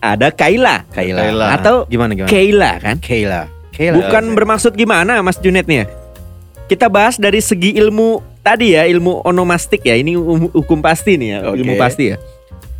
ada 0.00 0.32
Kaila, 0.32 0.84
Kaila. 0.92 1.22
Kaila. 1.28 1.46
atau 1.60 1.74
Gimana 1.88 2.12
gimana? 2.16 2.30
Keila 2.32 2.72
kan? 2.80 2.96
Kaila. 3.00 3.42
Kaila. 3.72 3.94
Bukan 4.00 4.24
bermaksud 4.32 4.72
gimana 4.72 5.20
Mas 5.20 5.36
Junetnya. 5.40 5.84
Kita 6.66 6.88
bahas 6.90 7.20
dari 7.20 7.38
segi 7.44 7.76
ilmu 7.78 8.40
tadi 8.40 8.74
ya, 8.74 8.88
ilmu 8.88 9.22
onomastik 9.22 9.84
ya. 9.86 9.94
Ini 9.94 10.18
um- 10.18 10.50
hukum 10.50 10.80
pasti 10.80 11.20
nih 11.20 11.28
ya, 11.30 11.38
Oke. 11.52 11.62
ilmu 11.62 11.74
pasti 11.78 12.04
ya. 12.10 12.16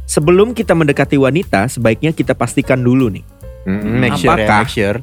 Sebelum 0.06 0.54
kita 0.54 0.72
mendekati 0.72 1.18
wanita, 1.18 1.66
sebaiknya 1.66 2.14
kita 2.14 2.32
pastikan 2.32 2.78
dulu 2.78 3.10
nih. 3.10 3.26
Mm, 3.66 3.98
make 3.98 4.14
sure 4.14 4.30
ya, 4.32 4.46
Apakah- 4.46 4.62
make 4.62 4.70
sure. 4.70 4.98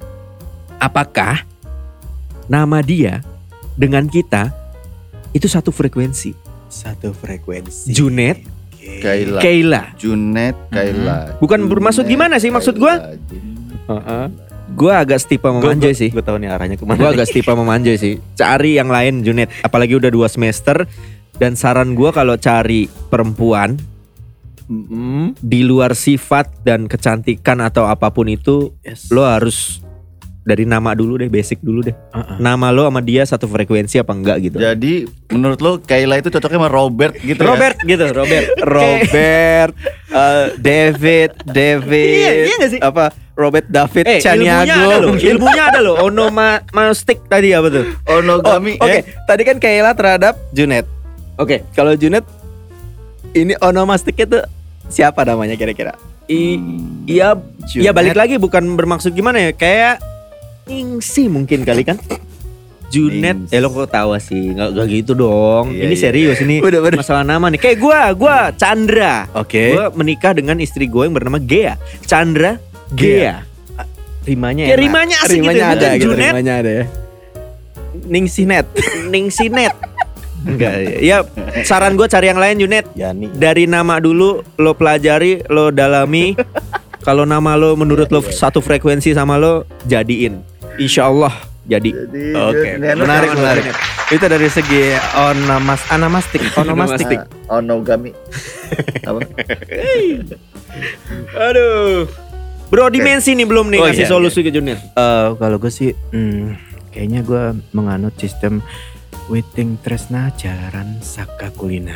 apakah 0.80 1.36
nama 2.48 2.80
dia 2.80 3.20
dengan 3.76 4.08
kita 4.08 4.56
itu 5.32 5.46
satu 5.46 5.76
frekuensi? 5.76 6.32
Satu 6.72 7.12
frekuensi. 7.12 7.92
Junet, 7.92 8.40
Oke. 8.74 9.00
Kaila. 9.00 9.40
Keila. 9.40 9.84
Junet 9.96 10.56
Kaila. 10.68 11.38
Bukan 11.40 11.68
bermaksud 11.68 12.08
gimana 12.08 12.40
sih 12.40 12.50
maksud 12.50 12.80
gua? 12.80 13.16
Junet. 13.28 13.92
Heeh. 13.92 14.26
Gua 14.74 15.04
agak 15.04 15.20
setipe 15.20 15.46
memanjai 15.46 15.92
sih. 15.94 16.10
Gue 16.10 16.24
tahu 16.24 16.40
nih 16.40 16.50
arahnya 16.50 16.80
ke 16.80 16.88
mana. 16.88 16.96
Gue 16.96 17.12
agak 17.12 17.28
setipe 17.28 17.52
memanjai 17.52 18.00
sih. 18.00 18.18
Cari 18.34 18.80
yang 18.80 18.88
lain 18.88 19.22
Junet, 19.22 19.52
apalagi 19.60 20.00
udah 20.00 20.08
dua 20.10 20.32
semester. 20.32 20.88
Dan 21.36 21.60
saran 21.60 21.94
gua 21.94 22.16
kalau 22.16 22.40
cari 22.40 22.88
perempuan 23.12 23.76
Mm-mm. 24.74 25.38
di 25.38 25.62
luar 25.62 25.94
sifat 25.94 26.50
dan 26.62 26.86
kecantikan 26.86 27.62
atau 27.62 27.86
apa 27.86 28.10
pun 28.10 28.26
itu, 28.26 28.74
Yes. 28.82 29.08
lo 29.08 29.22
harus 29.22 29.80
dari 30.42 30.66
nama 30.66 30.92
dulu 30.92 31.16
deh, 31.16 31.30
basic 31.30 31.62
dulu 31.62 31.86
deh. 31.86 31.96
Uh-uh. 32.12 32.36
Nama 32.36 32.68
lo 32.68 32.84
sama 32.84 33.00
dia 33.00 33.24
satu 33.24 33.48
frekuensi 33.48 33.96
apa 33.96 34.12
enggak 34.12 34.38
gitu? 34.42 34.58
Jadi 34.58 35.06
menurut 35.30 35.56
lo 35.58 35.72
Kaila 35.80 36.18
itu 36.18 36.28
cocoknya 36.28 36.58
sama 36.58 36.68
Robert 36.68 37.14
gitu 37.16 37.38
ya? 37.38 37.48
Robert 37.48 37.78
gitu, 37.80 38.04
Robert. 38.12 38.46
Robert, 38.76 39.72
eh, 40.12 40.46
David, 40.58 41.32
David, 41.48 42.12
Iya, 42.12 42.32
iya 42.44 42.56
nggak 42.60 42.72
sih? 42.72 42.82
apa 42.82 43.06
Robert 43.34 43.66
David 43.66 44.04
Eh, 44.04 44.20
ilmunya 44.20 44.54
ada 44.54 44.68
Chaniago. 44.68 45.00
loh. 45.00 45.16
Ilmunya 45.16 45.64
ada 45.66 45.80
loh. 45.80 45.96
Onomastik 46.06 47.24
tadi 47.26 47.56
apa 47.56 47.68
tuh? 47.72 47.86
Oh, 48.04 48.20
Onogami. 48.20 48.76
Oke, 48.78 49.00
tadi 49.24 49.42
kan 49.42 49.58
Kayla 49.58 49.96
terhadap 49.96 50.36
Junet. 50.52 50.84
Oke. 51.40 51.64
Kalau 51.72 51.96
Junet 51.96 52.28
ini 53.32 53.56
onomastiknya 53.58 54.26
tuh 54.28 54.44
siapa 54.88 55.24
namanya 55.24 55.56
kira-kira? 55.56 55.96
I, 56.32 56.56
iya, 57.04 57.36
Junet. 57.68 57.84
iya 57.84 57.92
balik 57.92 58.16
lagi 58.16 58.40
bukan 58.40 58.64
bermaksud 58.80 59.12
gimana 59.12 59.40
ya? 59.44 59.52
Kayak 59.52 60.00
Ningsi 60.64 61.28
mungkin 61.28 61.68
kali 61.68 61.84
kan? 61.84 62.00
Junet, 62.88 63.50
eh 63.50 63.58
lo 63.58 63.74
kok 63.74 63.90
tawa 63.90 64.22
sih? 64.22 64.54
Nggak, 64.54 64.70
nggak 64.78 64.88
gitu 65.02 65.12
dong. 65.18 65.74
Iya, 65.74 65.90
ini 65.90 65.96
iya. 65.98 66.04
serius 66.08 66.38
ini 66.46 66.62
Udah, 66.62 66.80
udah. 66.80 67.02
masalah 67.02 67.26
nama 67.26 67.50
nih. 67.50 67.58
Kayak 67.58 67.78
gua, 67.82 68.00
gua 68.14 68.38
Chandra. 68.54 69.26
Oke. 69.34 69.74
Gua 69.74 69.90
menikah 69.98 70.38
dengan 70.38 70.62
istri 70.62 70.86
gue 70.86 71.04
yang 71.10 71.18
bernama 71.18 71.42
Gea. 71.42 71.74
Chandra 72.06 72.62
Gea. 72.94 73.42
Rimanya 74.24 74.70
Kayak 74.70 74.78
enak. 74.78 74.86
rimanya 74.88 75.18
asik 75.20 75.28
gitu 75.28 75.42
rimanya 75.44 75.66
ya, 75.66 75.74
ada 75.74 75.88
gitu, 75.98 76.06
Junet. 76.06 76.32
rimanya 76.32 76.54
ada 76.62 76.72
ya. 76.72 76.86
Ningsinet. 78.08 78.66
Ningsinet. 79.12 79.74
Enggak, 80.44 80.74
ya 81.00 81.24
saran 81.64 81.96
gue 81.96 82.08
cari 82.10 82.28
yang 82.28 82.42
lain 82.42 82.60
Junet. 82.60 82.86
Yani. 82.98 83.32
Dari 83.32 83.64
nama 83.64 84.02
dulu 84.04 84.44
lo 84.60 84.72
pelajari, 84.76 85.46
lo 85.48 85.72
dalami. 85.72 86.36
Kalau 87.04 87.24
nama 87.24 87.56
lo 87.56 87.76
menurut 87.80 88.12
lo 88.12 88.20
satu 88.24 88.60
frekuensi 88.60 89.16
sama 89.16 89.40
lo, 89.40 89.64
jadiin. 89.88 90.44
Insya 90.80 91.08
Allah 91.08 91.32
jadi. 91.64 91.96
Jadi 91.96 92.24
Oke, 92.36 92.68
Junet 92.76 92.96
menarik 93.00 93.30
menarik. 93.40 93.64
Itu 94.12 94.26
dari 94.28 94.48
segi 94.52 94.94
onomas 95.16 95.82
anamastik, 95.88 96.44
onomastik. 96.62 97.20
Ah, 97.48 97.60
Onogami. 97.64 98.12
Apa? 99.08 99.20
Aduh. 101.40 102.06
Bro 102.68 102.90
dimensi 102.90 103.38
nih 103.38 103.46
belum 103.46 103.70
nih 103.70 103.80
Oh, 103.80 103.86
ngasih 103.86 104.06
iya, 104.06 104.12
solusi 104.12 104.40
ke 104.42 104.50
Junet. 104.50 104.82
Eh, 104.82 105.28
kalau 105.38 105.62
gue 105.62 105.70
sih, 105.70 105.94
hmm, 105.94 106.58
kayaknya 106.90 107.22
gue 107.22 107.44
menganut 107.70 108.18
sistem 108.18 108.66
Witing 109.32 109.80
Tresna 109.80 110.36
Jalaran 110.36 111.00
Saka 111.00 111.48
Kulina. 111.56 111.96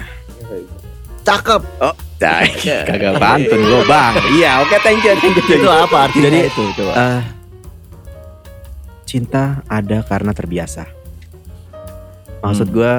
Cakep. 1.27 1.59
Oh, 1.83 1.95
kagak 2.87 3.19
pantun 3.19 3.59
gue 3.59 3.83
bang. 3.83 4.13
Iya, 4.39 4.51
oke 4.63 4.79
thank 4.79 5.03
you, 5.03 5.11
thank 5.19 5.35
you. 5.35 5.43
thank 5.43 5.59
you. 5.59 5.59
Itu 5.59 5.67
apa 5.67 5.97
artinya 6.07 6.29
Jadi, 6.31 6.39
itu? 6.47 6.63
Coba. 6.79 6.93
Eh, 6.95 7.21
cinta 9.03 9.43
ada 9.67 9.99
karena 10.07 10.31
terbiasa. 10.31 10.87
Maksud 12.39 12.71
gue, 12.71 12.93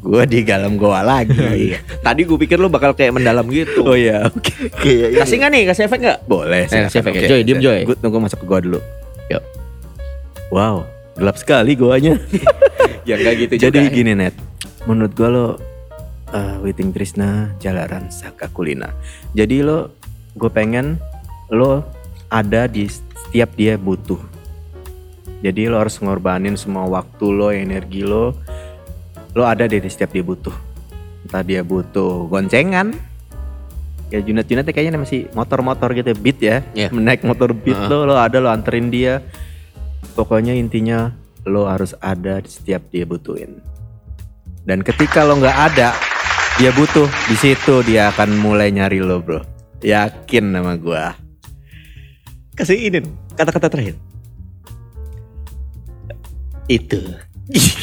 gue 0.00 0.22
di 0.32 0.38
dalam 0.48 0.80
goa 0.80 1.04
lagi. 1.04 1.76
Tadi 2.06 2.20
gue 2.24 2.38
pikir 2.40 2.56
lo 2.56 2.72
bakal 2.72 2.96
kayak 2.96 3.20
mendalam 3.20 3.44
gitu. 3.52 3.84
oh 3.84 3.92
iya, 3.92 4.24
oke. 4.24 4.72
Kayak 4.80 5.12
ini. 5.12 5.18
Kasih 5.20 5.36
nggak 5.36 5.50
nih? 5.52 5.62
Kasih 5.68 5.82
efek 5.92 5.98
nggak? 6.00 6.18
Boleh. 6.24 6.64
Eh, 6.72 6.82
kasih 6.88 7.04
efek 7.04 7.12
ya. 7.20 7.28
Joy, 7.36 7.40
diem, 7.44 7.60
Joy. 7.60 7.78
Gue 7.84 7.96
tunggu 8.00 8.16
masuk 8.16 8.40
ke 8.40 8.46
goa 8.48 8.64
dulu. 8.64 8.80
Yuk. 9.28 9.44
Wow, 10.48 10.88
gelap 11.18 11.36
sekali 11.36 11.74
goanya. 11.74 12.16
Ya 13.08 13.16
enggak 13.16 13.34
gitu 13.40 13.52
Jadi 13.56 13.88
gini 13.88 14.12
net, 14.12 14.36
menurut 14.84 15.16
gua 15.16 15.28
lo 15.32 15.46
uh, 16.28 16.56
Witing 16.60 16.92
Trisna 16.92 17.56
Jalaran 17.56 18.12
Saka 18.12 18.52
Kulina. 18.52 18.92
Jadi 19.32 19.64
lo, 19.64 19.96
gue 20.36 20.50
pengen 20.52 21.00
lo 21.48 21.88
ada 22.28 22.68
di 22.68 22.84
setiap 22.84 23.56
dia 23.56 23.80
butuh. 23.80 24.20
Jadi 25.40 25.72
lo 25.72 25.80
harus 25.80 25.96
ngorbanin 26.02 26.60
semua 26.60 26.84
waktu 26.84 27.26
lo, 27.32 27.48
energi 27.48 28.04
lo, 28.04 28.36
lo 29.32 29.42
ada 29.48 29.64
di 29.64 29.80
setiap 29.88 30.12
dia 30.12 30.20
butuh. 30.20 30.52
Entah 31.24 31.40
dia 31.40 31.64
butuh 31.64 32.28
goncengan, 32.28 32.92
ya 34.12 34.20
Junet-Junet 34.20 34.68
kayaknya 34.68 35.00
masih 35.00 35.32
motor-motor 35.32 35.96
gitu 35.96 36.12
beat 36.12 36.44
ya, 36.44 36.60
Iya. 36.76 36.92
menaik 36.92 37.24
motor 37.24 37.56
beat 37.56 37.72
Heeh. 37.72 37.88
lo, 37.88 38.04
lo 38.04 38.20
ada 38.20 38.36
lo 38.36 38.52
anterin 38.52 38.92
dia. 38.92 39.24
Pokoknya 40.18 40.50
intinya 40.50 41.14
lo 41.46 41.70
harus 41.70 41.94
ada 42.02 42.42
di 42.42 42.50
setiap 42.50 42.90
dia 42.90 43.06
butuhin. 43.06 43.62
Dan 44.66 44.82
ketika 44.82 45.22
lo 45.22 45.38
nggak 45.38 45.58
ada, 45.70 45.94
dia 46.58 46.74
butuh 46.74 47.06
di 47.30 47.38
situ 47.38 47.86
dia 47.86 48.10
akan 48.10 48.34
mulai 48.42 48.74
nyari 48.74 48.98
lo 48.98 49.22
bro. 49.22 49.46
Yakin 49.78 50.58
sama 50.58 50.74
gua. 50.74 51.14
Kasih 52.58 52.90
ini 52.90 52.98
kata-kata 53.38 53.70
terakhir. 53.70 53.94
Itu. 56.66 56.98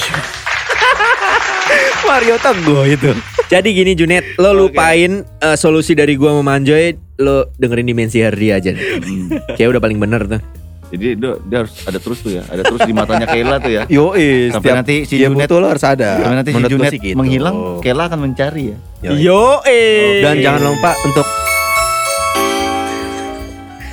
Mario 2.12 2.36
Teguh 2.36 2.84
itu. 3.00 3.16
Jadi 3.48 3.72
gini 3.72 3.96
Junet, 3.96 4.36
lo 4.36 4.52
lupain 4.52 5.24
eh, 5.24 5.56
solusi 5.56 5.96
dari 5.96 6.20
gua 6.20 6.36
memanjoy, 6.44 7.16
lo 7.16 7.48
dengerin 7.56 7.96
dimensi 7.96 8.20
Hardy 8.20 8.52
aja. 8.52 8.76
nih. 8.76 9.56
Kayak 9.56 9.80
udah 9.80 9.82
paling 9.88 10.04
bener 10.04 10.28
tuh. 10.28 10.65
Jadi 10.86 11.18
dia, 11.18 11.34
dia 11.42 11.58
harus 11.60 11.74
ada 11.82 11.98
terus 11.98 12.20
tuh 12.20 12.32
ya, 12.32 12.44
ada 12.46 12.62
terus 12.62 12.80
di 12.80 12.94
matanya 12.94 13.26
Kaila 13.26 13.58
tuh 13.58 13.72
ya. 13.74 13.84
Yo, 13.96 14.14
Sampai 14.50 14.72
nanti 14.72 14.96
si 15.04 15.18
Junet- 15.18 15.50
lo 15.50 15.66
harus 15.66 15.82
ada. 15.82 16.22
Sampai 16.22 16.36
nanti 16.36 16.50
si 16.50 16.56
Menurut 16.56 16.70
gua 16.70 16.78
Junet 16.78 16.92
sih 16.94 17.00
gitu. 17.02 17.18
menghilang, 17.18 17.56
Kaila 17.82 18.04
akan 18.06 18.20
mencari 18.22 18.64
ya. 19.02 19.10
Yo 19.12 19.44
eh. 19.64 20.22
Dan 20.22 20.36
jangan 20.40 20.62
lupa 20.64 20.94
untuk 21.02 21.26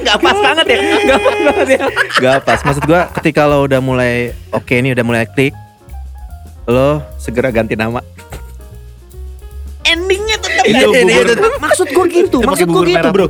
Gak 0.02 0.18
pas 0.18 0.34
banget 0.34 0.66
ya, 0.66 0.78
gak 1.06 1.20
pas 1.20 1.38
banget 1.46 1.66
ya. 1.70 1.80
Gak 2.18 2.38
pas 2.42 2.58
Maksud 2.60 2.84
gua 2.84 3.00
ketika 3.14 3.46
lo 3.46 3.62
udah 3.62 3.78
mulai 3.78 4.34
Oke 4.50 4.74
ini 4.74 4.90
udah 4.90 5.06
mulai 5.06 5.24
klik 5.24 5.54
Lo 6.66 7.06
segera 7.16 7.48
ganti 7.48 7.72
nama 7.72 8.02
Endingnya 9.84 10.36
tetap 10.36 10.64
Itu 10.64 10.74
gak- 10.74 11.06
bubur- 11.06 11.60
Maksud 11.60 11.86
gua 11.88 12.06
gitu, 12.08 12.36
maksud 12.40 12.68
gua 12.68 12.82
gitu 12.84 13.06
bro. 13.08 13.26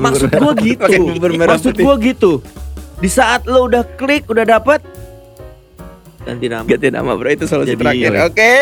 Maksud 0.00 0.30
gua 0.32 0.52
gitu. 0.56 0.92
Maksud 1.38 1.74
gua 1.76 1.94
gitu. 1.98 2.32
Di 2.98 3.06
saat 3.06 3.46
lo 3.46 3.70
udah 3.70 3.86
klik, 3.94 4.26
udah 4.26 4.42
dapet 4.42 4.82
ganti 6.28 6.46
nama. 6.52 6.64
Ganti 6.68 6.88
nama 6.92 7.10
bro 7.16 7.30
itu 7.32 7.48
solusi 7.48 7.72
Jadi, 7.72 7.80
terakhir. 7.80 8.12
Oke 8.28 8.54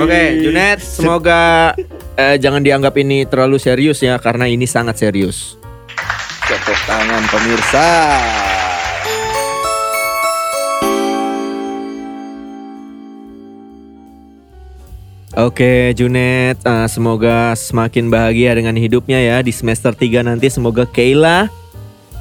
Oke, 0.00 0.20
Junet, 0.40 0.80
semoga 0.80 1.74
eh, 2.16 2.40
jangan 2.40 2.64
dianggap 2.64 2.96
ini 2.96 3.28
terlalu 3.28 3.60
serius 3.60 4.00
ya 4.00 4.16
karena 4.16 4.48
ini 4.48 4.64
sangat 4.64 4.96
serius. 4.96 5.60
Tepuk 6.48 6.80
tangan 6.88 7.22
pemirsa 7.28 7.88
Oke, 15.38 15.92
Junet, 15.94 16.56
eh, 16.56 16.88
semoga 16.88 17.52
semakin 17.52 18.08
bahagia 18.08 18.56
dengan 18.56 18.74
hidupnya 18.74 19.20
ya 19.20 19.36
di 19.44 19.52
semester 19.52 19.92
3 19.92 20.24
nanti 20.24 20.48
semoga 20.48 20.88
Kayla 20.88 21.52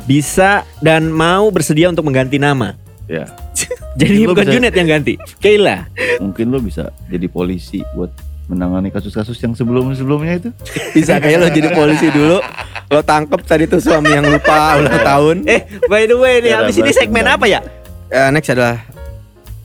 bisa 0.08 0.52
dan 0.80 1.08
mau 1.08 1.52
bersedia 1.52 1.88
untuk 1.88 2.02
mengganti 2.02 2.40
nama. 2.40 2.74
Ya, 3.06 3.28
Jadi 4.00 4.24
Lo 4.24 4.32
bukan 4.32 4.44
bisa- 4.44 4.54
Junet 4.54 4.74
yang 4.74 4.90
ganti, 4.90 5.14
Kayla. 5.38 5.88
mungkin 6.18 6.48
lo 6.48 6.60
bisa 6.60 6.90
jadi 7.08 7.26
polisi 7.26 7.80
buat 7.92 8.12
menangani 8.46 8.88
kasus-kasus 8.88 9.36
yang 9.38 9.52
sebelum-sebelumnya 9.54 10.34
itu. 10.38 10.50
Bisa 10.94 11.18
kayak 11.24 11.38
lo 11.38 11.48
jadi 11.48 11.72
polisi 11.72 12.08
dulu 12.08 12.40
Lo 12.88 13.00
tangkep 13.02 13.42
tadi 13.44 13.66
tuh 13.66 13.80
suami 13.80 14.08
yang 14.10 14.24
lupa 14.24 14.78
ulang 14.78 15.02
tahun 15.06 15.36
Eh, 15.46 15.62
by 15.86 16.04
the 16.04 16.16
way 16.16 16.40
nih, 16.40 16.56
habis 16.56 16.76
ini 16.76 16.88
balas 16.88 16.98
segmen 16.98 17.26
apa 17.26 17.46
ya? 17.46 17.60
Eh, 18.08 18.30
Next 18.32 18.48
adalah 18.50 18.80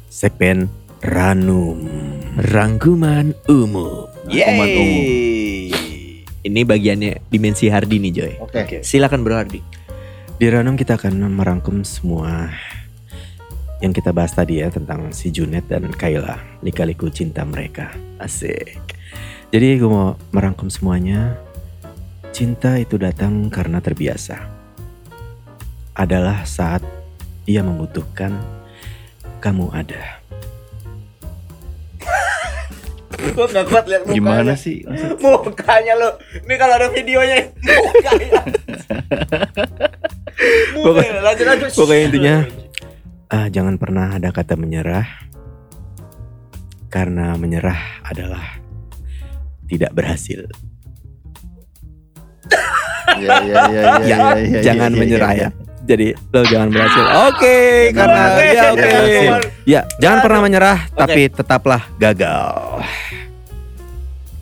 Segmen 0.09 0.67
Ranum 1.01 1.87
Rangkuman 2.35 3.35
umum. 3.47 4.07
Rangkuman 4.25 4.69
umum. 4.73 5.03
Ini 6.43 6.61
bagiannya 6.65 7.29
dimensi 7.29 7.69
Hardi 7.69 7.99
nih, 7.99 8.13
Joy. 8.13 8.33
Oke. 8.41 8.81
Silakan 8.81 9.23
Bro 9.23 9.37
Hardi. 9.37 9.61
Di 10.43 10.51
Ranum 10.51 10.75
kita 10.75 10.99
akan 10.99 11.23
merangkum 11.39 11.87
semua 11.87 12.51
yang 13.79 13.95
kita 13.95 14.11
bahas 14.11 14.35
tadi 14.35 14.59
ya 14.59 14.75
tentang 14.75 15.15
si 15.15 15.31
Junet 15.31 15.71
dan 15.71 15.87
Kayla, 15.87 16.59
lika-liku 16.67 17.07
cinta 17.15 17.47
mereka. 17.47 17.95
Asik. 18.19 18.99
Jadi 19.55 19.79
gue 19.79 19.87
mau 19.87 20.19
merangkum 20.35 20.67
semuanya. 20.67 21.39
Cinta 22.35 22.75
itu 22.75 22.99
datang 22.99 23.47
karena 23.55 23.79
terbiasa. 23.79 24.43
Adalah 25.95 26.43
saat 26.43 26.83
ia 27.47 27.63
membutuhkan 27.63 28.35
kamu 29.39 29.71
ada. 29.71 30.19
Gue 33.31 33.47
gak 33.47 33.71
kuat 33.71 33.87
liat 33.87 34.03
mukanya. 34.11 34.19
Gimana 34.19 34.53
sih? 34.59 34.83
Maksud- 34.83 35.23
Mukanya 35.23 35.95
lo. 35.95 36.19
Ini 36.43 36.55
kalau 36.59 36.75
ada 36.75 36.91
videonya. 36.91 37.55
Mukanya. 37.63 38.43
Mukanya. 40.77 41.21
Lanjut 41.23 41.47
lanjut. 41.47 41.71
Pokoknya 41.75 42.03
intinya 42.09 42.37
ah, 43.33 43.47
jangan 43.49 43.75
pernah 43.81 44.17
ada 44.17 44.29
kata 44.35 44.55
menyerah 44.59 45.07
karena 46.93 47.35
menyerah 47.41 48.05
adalah 48.05 48.61
tidak 49.69 49.97
berhasil. 49.97 50.45
Ya, 54.05 54.37
jangan 54.61 54.93
menyerah 54.93 55.33
ya. 55.37 55.49
Jadi 55.83 56.15
lo 56.31 56.41
jangan 56.47 56.69
berhasil. 56.71 57.05
Oke, 57.27 57.91
karena 57.91 58.23
Oke, 58.31 58.47
ya 58.47 58.63
oke. 58.71 58.87
oke. 58.87 59.21
Ya, 59.67 59.81
jangan 59.99 60.19
pernah 60.23 60.41
menyerah 60.47 60.79
tapi 60.95 61.27
tetaplah 61.27 61.83
gagal. 61.99 62.87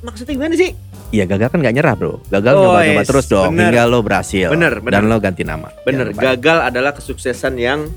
Maksudnya 0.04 0.32
gimana 0.36 0.54
sih? 0.56 0.70
Iya 1.11 1.27
gagal 1.27 1.51
kan 1.51 1.59
gak 1.59 1.75
nyerah 1.75 1.94
bro 1.94 2.23
Gagal 2.25 2.53
Oh, 2.53 2.62
nyoba-nyoba 2.70 3.03
yes. 3.03 3.09
terus 3.09 3.27
dong 3.27 3.51
Bener. 3.53 3.68
Hingga 3.68 3.83
lo 3.85 3.99
berhasil 4.01 4.49
Bener, 4.49 4.79
bener. 4.79 4.92
Dan 4.96 5.03
lo 5.05 5.16
ganti 5.18 5.42
nama 5.42 5.68
Bener, 5.81 6.07
lupa. 6.09 6.23
gagal 6.25 6.59
adalah 6.64 6.92
kesuksesan 6.92 7.55
yang 7.57 7.90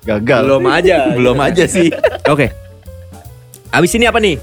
Gagal. 0.00 0.46
belum 0.46 0.64
aja. 0.68 0.96
Belum 1.18 1.34
aja 1.36 1.66
sih 1.66 1.90
Oke. 2.32 2.54
Abis 3.68 3.90
ini 3.92 4.06
apa 4.06 4.16
nih? 4.16 4.38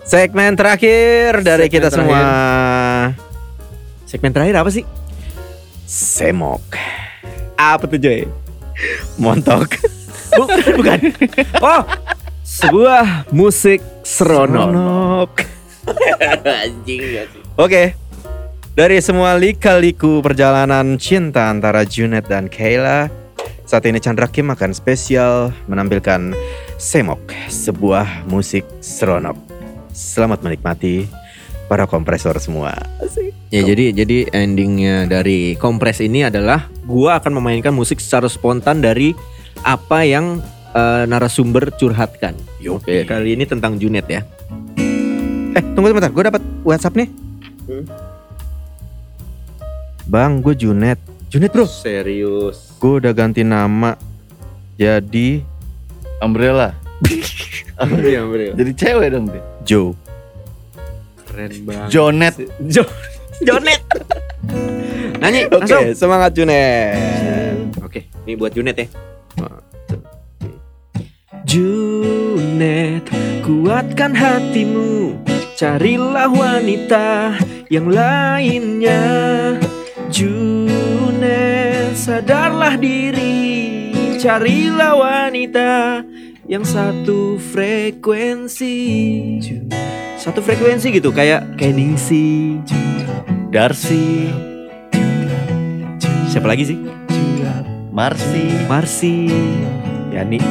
Segmen 0.00 0.56
terakhir 0.56 1.44
dari 1.44 1.68
Segmen 1.68 1.74
kita 1.74 1.88
terakhir. 1.88 2.16
semua 2.16 2.20
Segmen 4.02 4.32
terakhir 4.32 4.56
apa 4.56 4.70
sih? 4.70 4.84
Semok 5.84 6.64
Apa 7.54 7.84
tuh 7.84 7.96
Joy? 7.96 8.24
Montok 9.16 9.68
Bukan, 10.28 10.72
bukan. 10.76 10.98
Oh, 11.58 11.82
sebuah 12.42 13.26
musik 13.30 13.80
seronok. 14.00 14.68
Monok 14.70 15.32
Anjing 16.64 17.00
gak 17.14 17.26
sih? 17.32 17.42
Oke 17.58 17.82
Dari 18.78 18.98
semua 19.02 19.34
lika-liku 19.34 20.22
perjalanan 20.22 21.00
cinta 21.00 21.50
antara 21.50 21.82
Junet 21.82 22.26
dan 22.30 22.46
Kayla 22.46 23.10
Saat 23.68 23.84
ini 23.84 24.00
Chandra 24.00 24.30
Kim 24.30 24.48
akan 24.48 24.72
spesial 24.72 25.52
menampilkan 25.66 26.32
Semok 26.78 27.20
Sebuah 27.50 28.28
musik 28.30 28.64
seronok 28.80 29.36
Selamat 29.92 30.40
menikmati 30.46 31.08
para 31.68 31.84
kompresor 31.84 32.40
semua 32.40 32.72
Ya 33.48 33.64
jadi 33.64 33.96
jadi 33.96 34.28
endingnya 34.32 35.08
dari 35.08 35.56
kompres 35.56 36.04
ini 36.04 36.28
adalah 36.28 36.68
gua 36.84 37.16
akan 37.16 37.40
memainkan 37.40 37.72
musik 37.72 37.96
secara 37.96 38.28
spontan 38.28 38.84
dari 38.84 39.16
apa 39.64 40.04
yang 40.04 40.44
eh, 40.76 41.04
narasumber 41.08 41.72
curhatkan. 41.72 42.36
Oke, 42.68 43.08
kali 43.08 43.40
ini 43.40 43.48
tentang 43.48 43.80
Junet 43.80 44.04
ya. 44.04 44.20
Eh 45.58 45.64
tunggu 45.74 45.90
sebentar 45.90 46.06
gue 46.08 46.24
dapat 46.24 46.42
WhatsApp 46.62 46.94
nih 46.96 47.08
Hmm. 47.68 47.84
Bang 50.06 50.40
gue 50.40 50.56
Junet 50.56 50.96
Junet 51.28 51.52
bro 51.52 51.68
Serius. 51.68 52.72
Gue 52.78 52.96
udah 52.96 53.12
ganti 53.12 53.42
nama 53.42 53.92
Jadi 54.74 55.44
Umbrella. 56.18 56.72
Bro. 57.78 58.58
Jadi 58.58 58.72
cewek 58.74 59.06
dong 59.08 59.28
dia. 59.28 59.42
Joe 59.62 59.92
Keren 61.20 61.52
banget. 61.62 61.88
Jonet. 61.92 62.34
Jo 62.64 62.82
Jonet. 63.38 63.78
Nyanyi 65.18 65.46
Oke 65.46 65.54
langsung. 65.60 65.82
semangat 65.92 66.30
Junet 66.32 66.96
Oke, 67.78 68.00
ini 68.24 68.34
buat 68.34 68.50
Junet 68.50 68.74
ya. 68.74 68.86
Junet, 71.44 73.08
kuatkan 73.40 74.12
hatimu, 74.12 75.16
carilah 75.58 76.30
wanita 76.30 77.34
yang 77.66 77.90
lainnya. 77.90 79.02
Junet, 80.06 81.98
sadarlah 81.98 82.78
diri, 82.78 83.90
carilah 84.22 84.94
wanita 84.94 86.06
yang 86.46 86.62
satu 86.62 87.42
frekuensi. 87.42 88.78
Satu 90.14 90.38
frekuensi 90.46 90.94
gitu, 90.94 91.10
kayak 91.10 91.58
Kenisi. 91.58 92.62
Darcy. 93.50 94.30
Siapa 96.30 96.46
lagi 96.46 96.70
sih? 96.70 96.78
Marcy. 97.90 98.46
Marsi. 98.70 99.26
Yani. 100.14 100.38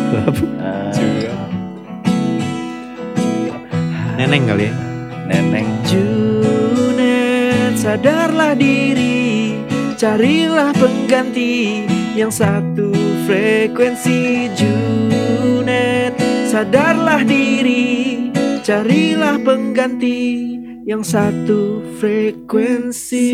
Neneng 4.17 4.50
kali 4.50 4.65
ya. 4.67 4.87
Neneng. 5.28 5.70
Junet 5.86 7.76
sadarlah 7.76 8.56
diri. 8.56 9.60
Carilah 10.00 10.72
pengganti 10.74 11.84
yang 12.16 12.32
satu 12.32 12.96
frekuensi. 13.28 14.50
Junet 14.56 16.18
Sadarlah 16.48 17.28
diri. 17.28 18.32
Carilah 18.63 19.36
pengganti 19.36 20.56
yang 20.88 21.04
satu 21.04 21.84
frekuensi. 22.00 23.30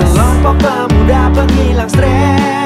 Kelompok 0.00 0.56
pemuda 0.58 1.22
penghilang 1.36 1.90
stres. 1.92 2.63